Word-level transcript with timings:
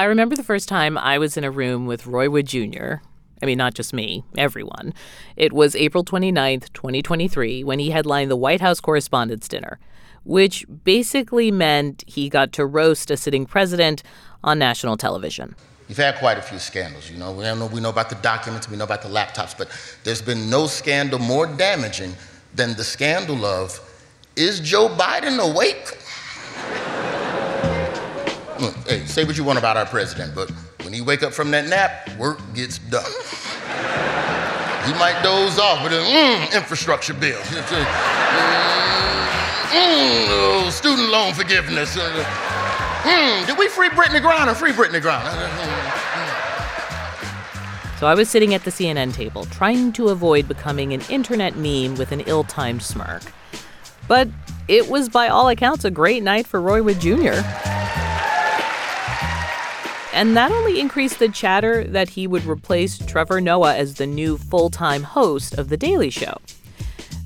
I 0.00 0.04
remember 0.04 0.34
the 0.34 0.42
first 0.42 0.66
time 0.66 0.96
I 0.96 1.18
was 1.18 1.36
in 1.36 1.44
a 1.44 1.50
room 1.50 1.84
with 1.84 2.06
Roy 2.06 2.30
Wood 2.30 2.46
Jr. 2.46 3.02
I 3.42 3.44
mean, 3.44 3.58
not 3.58 3.74
just 3.74 3.92
me, 3.92 4.24
everyone. 4.38 4.94
It 5.36 5.52
was 5.52 5.76
April 5.76 6.06
29th, 6.06 6.72
2023, 6.72 7.62
when 7.64 7.78
he 7.78 7.90
headlined 7.90 8.30
the 8.30 8.36
White 8.36 8.62
House 8.62 8.80
Correspondents' 8.80 9.46
Dinner, 9.46 9.78
which 10.24 10.64
basically 10.84 11.50
meant 11.50 12.02
he 12.06 12.30
got 12.30 12.50
to 12.52 12.64
roast 12.64 13.10
a 13.10 13.16
sitting 13.18 13.44
president 13.44 14.02
on 14.42 14.58
national 14.58 14.96
television. 14.96 15.54
You've 15.86 15.98
had 15.98 16.16
quite 16.16 16.38
a 16.38 16.42
few 16.42 16.58
scandals, 16.58 17.10
you 17.10 17.18
know. 17.18 17.32
We 17.32 17.44
know, 17.44 17.66
we 17.66 17.80
know 17.80 17.90
about 17.90 18.08
the 18.08 18.16
documents, 18.22 18.70
we 18.70 18.78
know 18.78 18.84
about 18.84 19.02
the 19.02 19.10
laptops, 19.10 19.54
but 19.54 19.68
there's 20.04 20.22
been 20.22 20.48
no 20.48 20.66
scandal 20.66 21.18
more 21.18 21.46
damaging 21.46 22.14
than 22.54 22.74
the 22.74 22.84
scandal 22.84 23.44
of 23.44 23.78
is 24.34 24.60
Joe 24.60 24.88
Biden 24.88 25.38
awake? 25.38 25.98
Hey, 28.90 29.06
say 29.06 29.22
what 29.22 29.38
you 29.38 29.44
want 29.44 29.56
about 29.56 29.76
our 29.76 29.86
president, 29.86 30.34
but 30.34 30.50
when 30.82 30.92
he 30.92 31.00
wake 31.00 31.22
up 31.22 31.32
from 31.32 31.52
that 31.52 31.68
nap, 31.68 32.10
work 32.18 32.40
gets 32.54 32.78
done. 32.78 33.04
he 34.84 34.92
might 34.98 35.20
doze 35.22 35.60
off 35.60 35.84
with 35.84 35.92
an 35.92 36.02
mm, 36.02 36.52
infrastructure 36.56 37.14
bill. 37.14 37.38
mm, 37.38 37.76
oh, 40.28 40.68
student 40.72 41.08
loan 41.08 41.32
forgiveness. 41.34 41.96
Mm, 41.96 43.46
did 43.46 43.56
we 43.56 43.68
free 43.68 43.90
Brittney 43.90 44.20
Griner? 44.20 44.56
Free 44.56 44.72
Brittney 44.72 45.00
Griner. 45.00 45.30
So 48.00 48.08
I 48.08 48.14
was 48.16 48.28
sitting 48.28 48.54
at 48.54 48.64
the 48.64 48.72
CNN 48.72 49.14
table, 49.14 49.44
trying 49.44 49.92
to 49.92 50.08
avoid 50.08 50.48
becoming 50.48 50.92
an 50.92 51.02
internet 51.08 51.54
meme 51.54 51.94
with 51.94 52.10
an 52.10 52.22
ill 52.22 52.42
timed 52.42 52.82
smirk. 52.82 53.22
But 54.08 54.26
it 54.66 54.88
was, 54.88 55.08
by 55.08 55.28
all 55.28 55.48
accounts, 55.48 55.84
a 55.84 55.92
great 55.92 56.24
night 56.24 56.44
for 56.44 56.60
Roy 56.60 56.82
Wood 56.82 56.98
Jr. 56.98 57.38
And 60.20 60.36
that 60.36 60.52
only 60.52 60.78
increased 60.78 61.18
the 61.18 61.30
chatter 61.30 61.82
that 61.82 62.10
he 62.10 62.26
would 62.26 62.44
replace 62.44 62.98
Trevor 62.98 63.40
Noah 63.40 63.74
as 63.74 63.94
the 63.94 64.06
new 64.06 64.36
full 64.36 64.68
time 64.68 65.02
host 65.02 65.56
of 65.56 65.70
The 65.70 65.78
Daily 65.78 66.10
Show. 66.10 66.36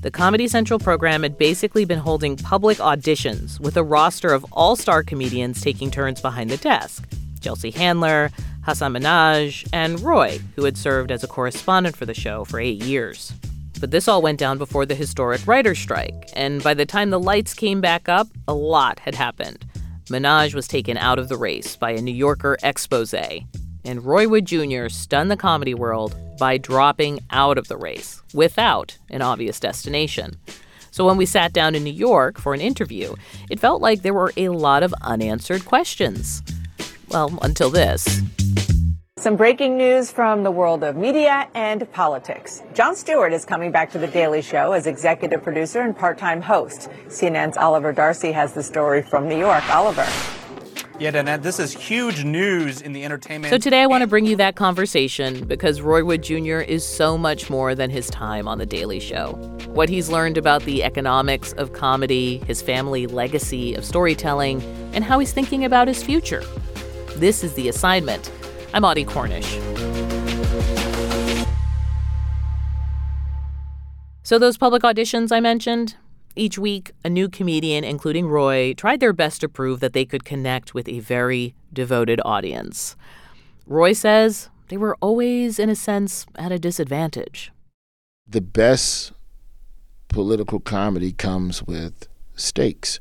The 0.01 0.09
Comedy 0.09 0.47
Central 0.47 0.79
program 0.79 1.23
had 1.23 1.37
basically 1.37 1.83
been 1.83 1.99
holding 1.99 2.37
public 2.37 2.77
auditions 2.77 3.59
with 3.59 3.75
a 3.75 3.83
roster 3.83 4.29
of 4.29 4.45
all 4.53 4.77
star 4.77 5.03
comedians 5.03 5.59
taking 5.59 5.91
turns 5.91 6.21
behind 6.21 6.49
the 6.49 6.55
desk 6.55 7.05
Chelsea 7.41 7.71
Handler, 7.71 8.31
Hasan 8.65 8.93
Minhaj, 8.93 9.67
and 9.73 9.99
Roy, 9.99 10.39
who 10.55 10.63
had 10.63 10.77
served 10.77 11.11
as 11.11 11.21
a 11.21 11.27
correspondent 11.27 11.97
for 11.97 12.05
the 12.05 12.13
show 12.13 12.45
for 12.45 12.61
eight 12.61 12.81
years. 12.81 13.33
But 13.81 13.91
this 13.91 14.07
all 14.07 14.21
went 14.21 14.39
down 14.39 14.57
before 14.57 14.85
the 14.85 14.95
historic 14.95 15.45
writer's 15.45 15.79
strike, 15.79 16.29
and 16.33 16.63
by 16.63 16.73
the 16.73 16.85
time 16.85 17.09
the 17.09 17.19
lights 17.19 17.53
came 17.53 17.81
back 17.81 18.07
up, 18.07 18.29
a 18.47 18.53
lot 18.53 18.99
had 18.99 19.15
happened. 19.15 19.65
Minhaj 20.09 20.53
was 20.53 20.67
taken 20.67 20.97
out 20.97 21.17
of 21.17 21.29
the 21.29 21.37
race 21.37 21.75
by 21.75 21.91
a 21.91 22.01
New 22.01 22.13
Yorker 22.13 22.57
expose, 22.61 23.13
and 23.13 24.05
Roy 24.05 24.27
Wood 24.27 24.45
Jr. 24.45 24.87
stunned 24.87 25.31
the 25.31 25.37
comedy 25.37 25.73
world 25.73 26.15
by 26.37 26.59
dropping 26.59 27.21
out 27.31 27.57
of 27.57 27.67
the 27.67 27.77
race 27.77 28.21
without 28.31 28.97
an 29.09 29.23
obvious 29.23 29.59
destination. 29.59 30.37
So 30.91 31.05
when 31.05 31.17
we 31.17 31.25
sat 31.25 31.53
down 31.53 31.73
in 31.73 31.83
New 31.83 31.91
York 31.91 32.39
for 32.39 32.53
an 32.53 32.61
interview, 32.61 33.15
it 33.49 33.59
felt 33.59 33.81
like 33.81 34.03
there 34.03 34.13
were 34.13 34.31
a 34.37 34.49
lot 34.49 34.83
of 34.83 34.93
unanswered 35.01 35.65
questions. 35.65 36.43
Well, 37.09 37.37
until 37.41 37.71
this. 37.71 38.21
Some 39.25 39.37
breaking 39.37 39.75
news 39.75 40.11
from 40.11 40.43
the 40.43 40.51
world 40.51 40.83
of 40.83 40.95
media 40.95 41.49
and 41.55 41.91
politics. 41.93 42.61
Jon 42.75 42.95
Stewart 42.95 43.33
is 43.33 43.43
coming 43.43 43.71
back 43.71 43.89
to 43.93 43.97
The 43.97 44.05
Daily 44.05 44.43
Show 44.43 44.73
as 44.73 44.85
executive 44.85 45.41
producer 45.41 45.81
and 45.81 45.97
part 45.97 46.19
time 46.19 46.43
host. 46.43 46.89
CNN's 47.07 47.57
Oliver 47.57 47.91
Darcy 47.91 48.31
has 48.33 48.53
the 48.53 48.61
story 48.61 49.01
from 49.01 49.27
New 49.27 49.39
York. 49.39 49.67
Oliver. 49.73 50.05
Yeah, 50.99 51.09
Danette, 51.09 51.41
this 51.41 51.59
is 51.59 51.73
huge 51.73 52.23
news 52.23 52.81
in 52.81 52.93
the 52.93 53.03
entertainment. 53.03 53.51
So 53.51 53.57
today 53.57 53.81
I 53.81 53.87
want 53.87 54.03
to 54.03 54.07
bring 54.07 54.27
you 54.27 54.35
that 54.35 54.55
conversation 54.55 55.43
because 55.45 55.81
Roy 55.81 56.05
Wood 56.05 56.21
Jr. 56.21 56.59
is 56.59 56.85
so 56.85 57.17
much 57.17 57.49
more 57.49 57.73
than 57.73 57.89
his 57.89 58.11
time 58.11 58.47
on 58.47 58.59
The 58.59 58.67
Daily 58.67 58.99
Show. 58.99 59.31
What 59.69 59.89
he's 59.89 60.07
learned 60.07 60.37
about 60.37 60.61
the 60.65 60.83
economics 60.83 61.51
of 61.53 61.73
comedy, 61.73 62.43
his 62.45 62.61
family 62.61 63.07
legacy 63.07 63.73
of 63.73 63.85
storytelling, 63.85 64.61
and 64.93 65.03
how 65.03 65.17
he's 65.17 65.33
thinking 65.33 65.65
about 65.65 65.87
his 65.87 66.03
future. 66.03 66.43
This 67.15 67.43
is 67.43 67.55
The 67.55 67.69
Assignment. 67.69 68.29
I'm 68.75 68.83
Audie 68.83 69.05
Cornish. 69.05 69.53
So, 74.23 74.37
those 74.37 74.57
public 74.57 74.83
auditions 74.83 75.31
I 75.31 75.39
mentioned, 75.39 75.95
each 76.35 76.59
week, 76.59 76.91
a 77.05 77.09
new 77.09 77.29
comedian, 77.29 77.85
including 77.85 78.27
Roy, 78.27 78.73
tried 78.73 78.99
their 78.99 79.13
best 79.13 79.39
to 79.39 79.47
prove 79.47 79.79
that 79.79 79.93
they 79.93 80.03
could 80.03 80.25
connect 80.25 80.73
with 80.73 80.89
a 80.89 80.99
very 80.99 81.55
devoted 81.71 82.19
audience. 82.25 82.97
Roy 83.65 83.93
says 83.93 84.49
they 84.67 84.75
were 84.75 84.97
always, 84.99 85.57
in 85.57 85.69
a 85.69 85.75
sense, 85.75 86.25
at 86.35 86.51
a 86.51 86.59
disadvantage. 86.59 87.53
The 88.27 88.41
best 88.41 89.13
political 90.09 90.59
comedy 90.59 91.13
comes 91.13 91.63
with 91.63 92.09
stakes, 92.35 92.99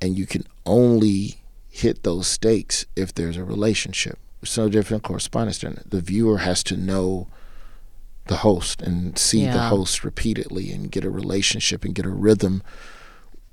and 0.00 0.16
you 0.16 0.24
can 0.24 0.44
only 0.64 1.42
hit 1.68 2.04
those 2.04 2.26
stakes 2.26 2.86
if 2.96 3.12
there's 3.12 3.36
a 3.36 3.44
relationship 3.44 4.18
it's 4.42 4.58
no 4.58 4.68
different 4.68 5.04
correspondence 5.04 5.60
dinner. 5.60 5.82
The 5.86 6.00
viewer 6.00 6.38
has 6.38 6.62
to 6.64 6.76
know 6.76 7.28
the 8.26 8.38
host 8.38 8.82
and 8.82 9.18
see 9.18 9.44
yeah. 9.44 9.52
the 9.52 9.62
host 9.62 10.04
repeatedly 10.04 10.70
and 10.70 10.90
get 10.90 11.04
a 11.04 11.10
relationship 11.10 11.84
and 11.84 11.94
get 11.94 12.06
a 12.06 12.10
rhythm 12.10 12.62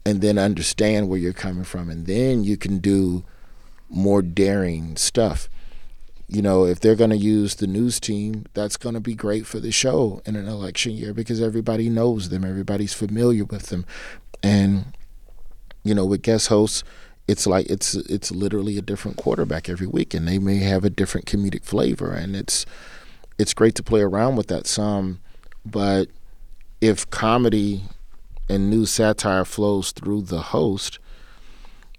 and 0.05 0.21
then 0.21 0.37
understand 0.37 1.09
where 1.09 1.19
you're 1.19 1.33
coming 1.33 1.63
from 1.63 1.89
and 1.89 2.05
then 2.05 2.43
you 2.43 2.55
can 2.55 2.77
do 2.77 3.23
more 3.89 4.21
daring 4.21 4.95
stuff 4.95 5.49
you 6.27 6.41
know 6.41 6.65
if 6.65 6.79
they're 6.79 6.95
going 6.95 7.09
to 7.09 7.17
use 7.17 7.55
the 7.55 7.65
news 7.65 7.99
team 7.99 8.45
that's 8.53 8.77
going 8.77 8.93
to 8.93 9.01
be 9.01 9.15
great 9.15 9.47
for 9.47 9.59
the 9.59 9.71
show 9.71 10.21
in 10.25 10.35
an 10.35 10.47
election 10.47 10.91
year 10.91 11.13
because 11.13 11.41
everybody 11.41 11.89
knows 11.89 12.29
them 12.29 12.45
everybody's 12.45 12.93
familiar 12.93 13.43
with 13.45 13.67
them 13.67 13.85
and 14.43 14.85
you 15.83 15.95
know 15.95 16.05
with 16.05 16.21
guest 16.21 16.47
hosts 16.47 16.83
it's 17.29 17.45
like 17.45 17.69
it's 17.69 17.93
it's 17.93 18.31
literally 18.31 18.75
a 18.79 18.81
different 18.81 19.17
quarterback 19.17 19.69
every 19.69 19.85
week, 19.85 20.15
and 20.15 20.27
they 20.27 20.39
may 20.39 20.57
have 20.57 20.83
a 20.83 20.89
different 20.89 21.27
comedic 21.27 21.63
flavor, 21.63 22.11
and 22.11 22.35
it's 22.35 22.65
it's 23.37 23.53
great 23.53 23.75
to 23.75 23.83
play 23.83 24.01
around 24.01 24.35
with 24.35 24.47
that 24.47 24.65
some, 24.65 25.19
but 25.63 26.09
if 26.81 27.07
comedy 27.11 27.83
and 28.49 28.67
new 28.67 28.85
satire 28.85 29.45
flows 29.45 29.91
through 29.91 30.23
the 30.23 30.41
host, 30.41 30.97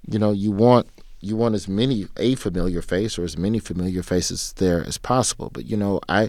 you 0.04 0.18
know, 0.18 0.32
you 0.32 0.50
want 0.50 0.88
you 1.20 1.36
want 1.36 1.54
as 1.54 1.68
many 1.68 2.08
a 2.16 2.34
familiar 2.34 2.82
face 2.82 3.16
or 3.16 3.22
as 3.22 3.38
many 3.38 3.60
familiar 3.60 4.02
faces 4.02 4.52
there 4.56 4.84
as 4.84 4.98
possible. 4.98 5.48
But 5.52 5.66
you 5.66 5.76
know, 5.76 6.00
I 6.08 6.28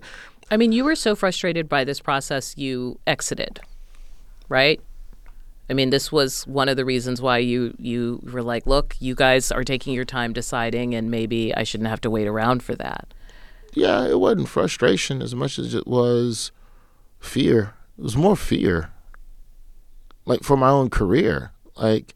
I 0.51 0.57
mean, 0.57 0.73
you 0.73 0.83
were 0.83 0.95
so 0.95 1.15
frustrated 1.15 1.67
by 1.67 1.85
this 1.85 1.99
process 1.99 2.55
you 2.55 2.99
exited, 3.07 3.61
right? 4.47 4.79
I 5.69 5.73
mean, 5.73 5.89
this 5.89 6.11
was 6.11 6.45
one 6.47 6.67
of 6.67 6.75
the 6.75 6.85
reasons 6.85 7.21
why 7.21 7.37
you 7.37 7.73
you 7.77 8.21
were 8.31 8.43
like, 8.43 8.67
look, 8.67 8.95
you 8.99 9.15
guys 9.15 9.51
are 9.51 9.63
taking 9.63 9.93
your 9.93 10.05
time 10.05 10.33
deciding, 10.33 10.93
and 10.93 11.09
maybe 11.09 11.55
I 11.55 11.63
shouldn't 11.63 11.89
have 11.89 12.01
to 12.01 12.09
wait 12.09 12.27
around 12.27 12.61
for 12.63 12.75
that. 12.75 13.13
Yeah, 13.73 14.05
it 14.05 14.19
wasn't 14.19 14.49
frustration 14.49 15.21
as 15.21 15.33
much 15.33 15.57
as 15.57 15.73
it 15.73 15.87
was 15.87 16.51
fear. 17.19 17.73
It 17.97 18.03
was 18.03 18.17
more 18.17 18.35
fear, 18.35 18.91
like 20.25 20.43
for 20.43 20.57
my 20.57 20.69
own 20.69 20.89
career. 20.89 21.51
Like, 21.77 22.15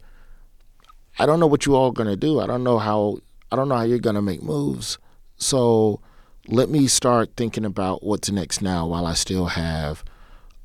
I 1.18 1.24
don't 1.24 1.40
know 1.40 1.46
what 1.46 1.64
you 1.64 1.74
all 1.74 1.92
gonna 1.92 2.16
do. 2.16 2.40
I 2.40 2.46
don't 2.46 2.64
know 2.64 2.78
how. 2.78 3.18
I 3.50 3.56
don't 3.56 3.68
know 3.68 3.76
how 3.76 3.84
you're 3.84 3.98
gonna 3.98 4.20
make 4.22 4.42
moves. 4.42 4.98
So 5.38 6.00
let 6.48 6.68
me 6.68 6.86
start 6.86 7.30
thinking 7.36 7.64
about 7.64 8.04
what's 8.04 8.30
next 8.30 8.60
now 8.60 8.86
while 8.86 9.06
I 9.06 9.14
still 9.14 9.46
have 9.46 10.04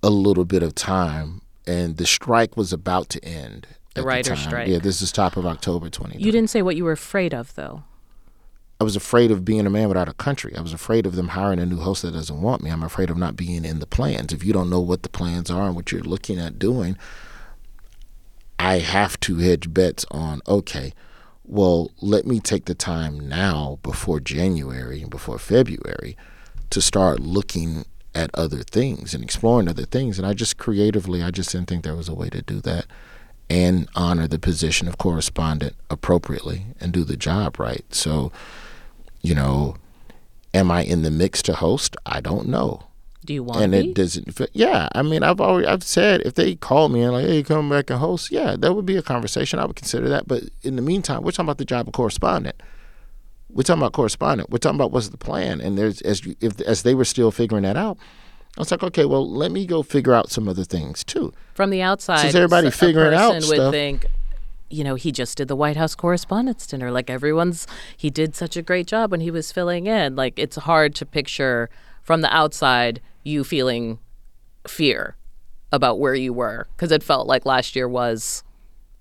a 0.04 0.10
little 0.10 0.46
bit 0.46 0.64
of 0.64 0.76
time 0.76 1.42
and 1.72 1.98
the 1.98 2.06
strike 2.06 2.58
was 2.58 2.74
about 2.74 3.10
to 3.10 3.24
end. 3.24 3.68
The 3.94 4.04
writer 4.04 4.36
strike. 4.36 4.68
Yeah, 4.68 4.80
this 4.80 5.02
is 5.02 5.12
top 5.12 5.38
of 5.38 5.46
October 5.46 5.90
20. 5.90 6.18
You 6.18 6.32
didn't 6.32 6.50
say 6.50 6.62
what 6.62 6.76
you 6.76 6.84
were 6.84 6.92
afraid 6.92 7.34
of, 7.34 7.56
though. 7.56 7.84
I 8.80 8.84
was 8.84 8.96
afraid 8.96 9.32
of 9.32 9.46
being 9.46 9.66
a 9.66 9.70
man 9.70 9.90
without 9.90 10.10
a 10.10 10.14
country. 10.14 10.56
I 10.56 10.62
was 10.62 10.74
afraid 10.74 11.06
of 11.06 11.16
them 11.16 11.30
hiring 11.30 11.60
a 11.60 11.66
new 11.66 11.78
host 11.78 12.02
that 12.02 12.14
doesn't 12.14 12.42
want 12.42 12.64
me. 12.64 12.72
I'm 12.72 12.84
afraid 12.84 13.10
of 13.10 13.18
not 13.18 13.36
being 13.36 13.64
in 13.64 13.80
the 13.80 13.86
plans. 13.86 14.34
If 14.34 14.44
you 14.44 14.54
don't 14.54 14.70
know 14.70 14.80
what 14.80 15.04
the 15.04 15.10
plans 15.10 15.52
are 15.52 15.68
and 15.68 15.76
what 15.76 15.92
you're 15.92 16.02
looking 16.02 16.40
at 16.40 16.58
doing, 16.58 16.98
I 18.58 18.80
have 18.80 19.20
to 19.22 19.38
hedge 19.38 19.74
bets 19.74 20.06
on, 20.10 20.42
okay, 20.48 20.94
well, 21.44 21.92
let 22.02 22.26
me 22.26 22.40
take 22.40 22.66
the 22.66 22.76
time 22.76 23.20
now 23.20 23.80
before 23.84 24.20
January 24.20 25.02
and 25.02 25.12
before 25.12 25.38
February 25.38 26.18
to 26.70 26.82
start 26.82 27.20
looking 27.20 27.86
at 28.14 28.30
other 28.34 28.64
things 28.64 29.14
and 29.14 29.24
exploring 29.24 29.68
other 29.68 29.86
things. 29.86 30.18
And 30.18 30.28
I 30.28 30.34
just 30.34 30.58
creatively, 30.58 31.22
I 31.22 31.32
just 31.32 31.52
didn't 31.52 31.68
think 31.68 31.84
there 31.84 31.96
was 31.96 32.10
a 32.10 32.14
way 32.14 32.30
to 32.30 32.42
do 32.42 32.60
that 32.62 32.86
and 33.50 33.90
honor 33.96 34.28
the 34.28 34.40
position 34.40 34.88
of 34.88 34.98
correspondent 34.98 35.76
appropriately 35.90 36.68
and 36.80 36.92
do 36.92 37.04
the 37.04 37.18
job 37.18 37.60
right. 37.60 37.84
So, 37.94 38.32
you 39.22 39.36
know, 39.36 39.76
am 40.54 40.72
I 40.72 40.84
in 40.84 41.04
the 41.04 41.12
mix 41.12 41.42
to 41.44 41.54
host? 41.54 41.96
I 42.06 42.22
don't 42.22 42.48
know. 42.48 42.84
Do 43.24 43.34
you 43.34 43.44
want 43.44 43.62
and 43.62 43.76
it 43.76 43.94
doesn't 43.94 44.34
fit. 44.34 44.50
Yeah, 44.54 44.90
I 44.96 45.04
mean, 45.04 45.22
I've 45.22 45.40
already 45.40 45.68
I've 45.68 45.84
said 45.84 46.22
if 46.22 46.34
they 46.34 46.56
call 46.56 46.90
me 46.90 47.04
and 47.04 47.14
like, 47.14 47.28
hey, 47.28 47.44
come 47.44 47.70
back 47.70 47.92
and 47.92 48.00
host, 48.00 48.32
yeah, 48.32 48.56
that 48.58 48.74
would 48.74 48.86
be 48.86 48.98
a 48.98 49.04
conversation. 49.04 49.60
I 49.60 49.66
would 49.66 49.76
consider 49.76 50.10
that. 50.10 50.28
But 50.28 50.44
in 50.64 50.76
the 50.76 50.82
meantime, 50.82 51.22
we're 51.22 51.32
talking 51.32 51.46
about 51.46 51.60
the 51.60 51.66
job 51.66 51.88
of 51.88 51.94
correspondent 51.94 52.56
We're 53.54 53.64
talking 53.64 53.82
about 53.82 53.94
correspondent. 53.94 54.50
We're 54.50 54.58
talking 54.60 54.78
about 54.78 54.92
what's 54.92 55.10
the 55.10 55.18
plan. 55.18 55.62
And 55.62 55.78
there's 55.78 56.02
as 56.02 56.26
you, 56.26 56.36
if 56.42 56.60
as 56.62 56.84
they 56.84 56.96
were 56.96 57.06
still 57.06 57.32
figuring 57.32 57.64
that 57.64 57.78
out, 57.78 57.98
I 58.58 58.62
was 58.62 58.72
like, 58.72 58.84
okay, 58.84 59.06
well, 59.06 59.30
let 59.30 59.52
me 59.52 59.66
go 59.66 59.82
figure 59.84 60.14
out 60.14 60.30
some 60.30 60.48
other 60.50 60.64
things 60.64 61.04
too. 61.04 61.34
From 61.54 61.70
the 61.70 61.82
outside, 61.82 62.20
Since 62.22 62.36
everybody 62.36 62.68
a 62.68 62.72
figuring 62.72 63.14
out 63.14 63.34
would 63.34 63.44
stuff. 63.44 63.72
think, 63.72 64.06
you 64.70 64.84
know, 64.84 64.96
he 64.96 65.12
just 65.12 65.38
did 65.38 65.48
the 65.48 65.56
White 65.56 65.78
House 65.78 65.96
Correspondents' 65.96 66.68
Dinner. 66.68 66.92
Like 66.92 67.10
everyone's, 67.10 67.66
he 67.96 68.10
did 68.10 68.36
such 68.36 68.58
a 68.58 68.62
great 68.62 68.88
job 68.88 69.12
when 69.12 69.22
he 69.22 69.32
was 69.32 69.52
filling 69.52 69.86
in. 69.88 70.16
Like 70.16 70.38
it's 70.38 70.56
hard 70.58 70.96
to 70.96 71.06
picture 71.06 71.70
from 72.04 72.22
the 72.22 72.34
outside 72.34 73.00
you 73.24 73.44
feeling 73.44 74.00
fear 74.68 75.16
about 75.72 76.00
where 76.00 76.16
you 76.16 76.34
were 76.34 76.68
because 76.76 76.92
it 76.92 77.04
felt 77.04 77.28
like 77.28 77.46
last 77.46 77.76
year 77.76 77.88
was 77.88 78.44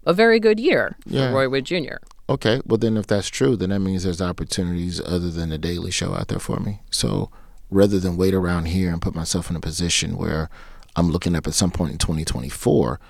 a 0.07 0.13
very 0.13 0.39
good 0.41 0.61
year 0.61 0.97
Yeah. 1.07 1.29
for 1.31 1.35
Roy 1.37 1.49
Wood 1.49 1.65
Jr. 1.65 1.97
Okay, 2.31 2.61
well 2.65 2.79
then 2.79 2.97
if 2.97 3.09
that's 3.09 3.29
true, 3.29 3.57
then 3.57 3.71
that 3.71 3.81
means 3.81 4.05
there's 4.05 4.23
opportunities 4.23 5.01
other 5.01 5.33
than 5.33 5.49
the 5.49 5.59
Daily 5.59 5.91
Show 5.91 6.15
out 6.15 6.29
there 6.29 6.39
for 6.39 6.61
me. 6.61 6.79
So 6.89 7.29
rather 7.71 7.99
than 7.99 8.17
wait 8.17 8.35
around 8.35 8.67
here 8.67 8.93
and 8.93 9.03
put 9.03 9.17
myself 9.17 9.51
in 9.51 9.57
a 9.57 9.61
position 9.61 10.17
where 10.17 10.49
I'm 10.95 11.11
looking 11.11 11.35
up 11.35 11.49
at 11.49 11.55
some 11.55 11.73
point 11.73 11.91
in 11.91 11.99
2024 11.99 13.01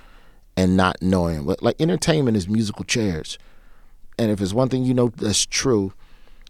and 0.57 0.75
not 0.75 1.03
knowing 1.03 1.45
what 1.45 1.63
like 1.63 1.79
entertainment 1.79 2.35
is 2.35 2.49
musical 2.49 2.83
chairs. 2.83 3.39
And 4.19 4.31
if 4.31 4.41
it's 4.41 4.55
one 4.55 4.71
thing 4.71 4.85
you 4.85 4.95
know 4.95 5.09
that's 5.09 5.45
true, 5.45 5.93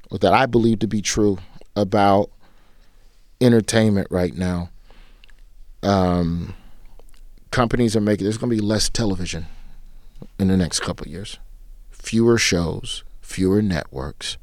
or 0.09 0.19
that 0.19 0.33
I 0.33 0.47
believe 0.47 0.79
to 0.79 0.87
be 0.87 1.03
true 1.03 1.39
about 1.75 2.31
entertainment 3.41 4.07
right 4.13 4.35
now, 4.35 4.71
um, 5.83 6.55
companies 7.51 7.97
are 7.97 8.01
making 8.01 8.27
there's 8.27 8.39
going 8.39 8.51
to 8.51 8.57
be 8.57 8.63
less 8.63 8.89
television 8.89 9.47
in 10.39 10.47
the 10.47 10.57
next 10.57 10.81
couple 10.81 11.09
years 11.09 11.41
fewer 12.01 12.39
shows, 12.39 13.05
fewer 13.21 13.63
networks, 13.63 14.37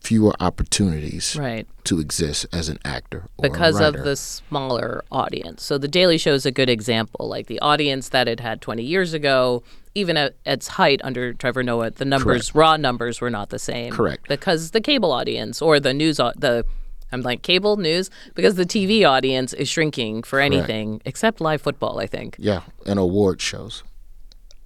fewer 0.00 0.34
opportunities 0.40 1.36
Right. 1.36 1.66
to 1.84 2.00
exist 2.00 2.46
as 2.52 2.68
an 2.68 2.78
actor 2.84 3.26
or 3.38 3.46
a 3.46 3.50
because 3.50 3.80
of 3.80 3.94
the 4.02 4.16
smaller 4.16 5.04
audience. 5.12 5.62
So 5.62 5.78
the 5.78 5.86
Daily 5.88 6.18
Show 6.18 6.34
is 6.34 6.44
a 6.44 6.50
good 6.50 6.68
example. 6.68 7.28
Like 7.28 7.46
the 7.46 7.60
audience 7.60 8.08
that 8.08 8.26
it 8.28 8.40
had 8.40 8.60
20 8.60 8.82
years 8.82 9.14
ago, 9.14 9.62
even 9.94 10.16
at 10.16 10.34
its 10.44 10.68
height 10.68 11.00
under 11.04 11.32
Trevor 11.32 11.62
Noah, 11.62 11.90
the 11.90 12.04
numbers, 12.04 12.54
raw 12.54 12.76
numbers, 12.76 13.20
were 13.20 13.30
not 13.30 13.50
the 13.50 13.58
same. 13.60 13.92
Correct. 13.92 14.26
Because 14.28 14.72
the 14.72 14.80
cable 14.80 15.12
audience 15.12 15.62
or 15.62 15.78
the 15.78 15.94
news, 15.94 16.16
the 16.16 16.64
I'm 17.12 17.20
like 17.20 17.42
cable 17.42 17.76
news 17.76 18.08
because 18.34 18.54
the 18.56 18.64
TV 18.64 19.06
audience 19.08 19.52
is 19.52 19.68
shrinking 19.68 20.22
for 20.22 20.40
anything 20.40 21.00
except 21.04 21.40
live 21.40 21.60
football. 21.62 22.00
I 22.00 22.06
think. 22.06 22.36
Yeah, 22.38 22.62
and 22.86 22.98
award 22.98 23.40
shows. 23.40 23.82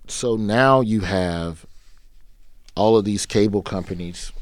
So 0.09 0.37
now 0.37 0.81
you 0.81 1.01
have 1.01 1.67
all 2.77 2.97
of 2.97 3.05
these 3.05 3.27
cable 3.27 3.63
companies 3.63 4.33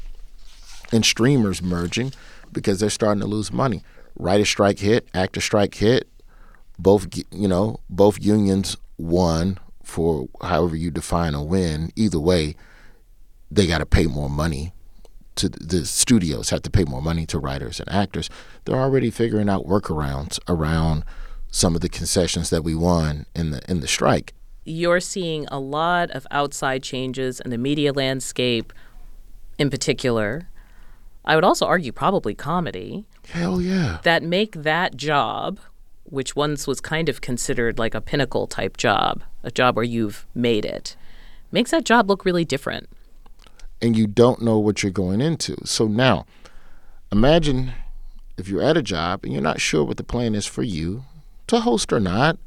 and 0.91 1.05
streamers 1.05 1.61
merging 1.61 2.13
because 2.51 2.79
they're 2.79 2.89
starting 2.89 3.21
to 3.21 3.27
lose 3.27 3.51
money. 3.51 3.83
Writer 4.17 4.45
strike 4.45 4.79
hit, 4.79 5.07
actor 5.13 5.41
strike 5.41 5.75
hit. 5.75 6.07
Both 6.77 7.07
you 7.31 7.47
know, 7.47 7.79
both 7.89 8.23
unions 8.23 8.77
won 8.97 9.57
for 9.83 10.27
however 10.41 10.75
you 10.75 10.91
define 10.91 11.33
a 11.33 11.43
win. 11.43 11.91
Either 11.95 12.19
way, 12.19 12.55
they 13.49 13.67
got 13.67 13.77
to 13.79 13.85
pay 13.85 14.07
more 14.07 14.29
money 14.29 14.73
to 15.35 15.49
the 15.49 15.85
studios 15.85 16.49
have 16.49 16.61
to 16.63 16.69
pay 16.69 16.85
more 16.85 17.01
money 17.01 17.25
to 17.27 17.39
writers 17.39 17.79
and 17.79 17.91
actors. 17.91 18.29
They're 18.63 18.79
already 18.79 19.11
figuring 19.11 19.49
out 19.49 19.65
workarounds 19.65 20.39
around 20.47 21.03
some 21.51 21.75
of 21.75 21.81
the 21.81 21.89
concessions 21.89 22.49
that 22.49 22.63
we 22.63 22.75
won 22.75 23.25
in 23.35 23.51
the 23.51 23.61
in 23.69 23.81
the 23.81 23.87
strike. 23.87 24.33
You're 24.65 24.99
seeing 24.99 25.45
a 25.51 25.59
lot 25.59 26.09
of 26.11 26.25
outside 26.31 26.81
changes 26.81 27.39
in 27.39 27.51
the 27.51 27.57
media 27.57 27.93
landscape, 27.93 28.73
in 29.59 29.69
particular. 29.69 30.49
I 31.23 31.35
would 31.35 31.43
also 31.43 31.65
argue 31.67 31.91
probably 31.91 32.33
comedy. 32.33 33.05
Hell 33.29 33.61
yeah. 33.61 33.99
that 34.03 34.23
make 34.23 34.53
that 34.63 34.95
job, 34.95 35.59
which 36.03 36.35
once 36.35 36.67
was 36.67 36.81
kind 36.81 37.09
of 37.09 37.21
considered 37.21 37.79
like 37.79 37.95
a 37.95 38.01
pinnacle 38.01 38.47
type 38.47 38.77
job, 38.77 39.23
a 39.43 39.51
job 39.51 39.75
where 39.75 39.85
you've 39.85 40.25
made 40.35 40.65
it, 40.65 40.95
makes 41.51 41.71
that 41.71 41.85
job 41.85 42.09
look 42.09 42.25
really 42.25 42.45
different. 42.45 42.89
And 43.81 43.95
you 43.95 44.07
don't 44.07 44.41
know 44.41 44.57
what 44.57 44.81
you're 44.83 44.91
going 44.91 45.21
into. 45.21 45.57
So 45.65 45.87
now, 45.87 46.25
imagine 47.11 47.73
if 48.37 48.47
you're 48.47 48.63
at 48.63 48.77
a 48.77 48.83
job 48.83 49.23
and 49.23 49.33
you're 49.33 49.41
not 49.41 49.61
sure 49.61 49.83
what 49.83 49.97
the 49.97 50.03
plan 50.03 50.33
is 50.35 50.45
for 50.45 50.63
you 50.63 51.03
to 51.47 51.59
host 51.59 51.93
or 51.93 51.99
not, 51.99 52.37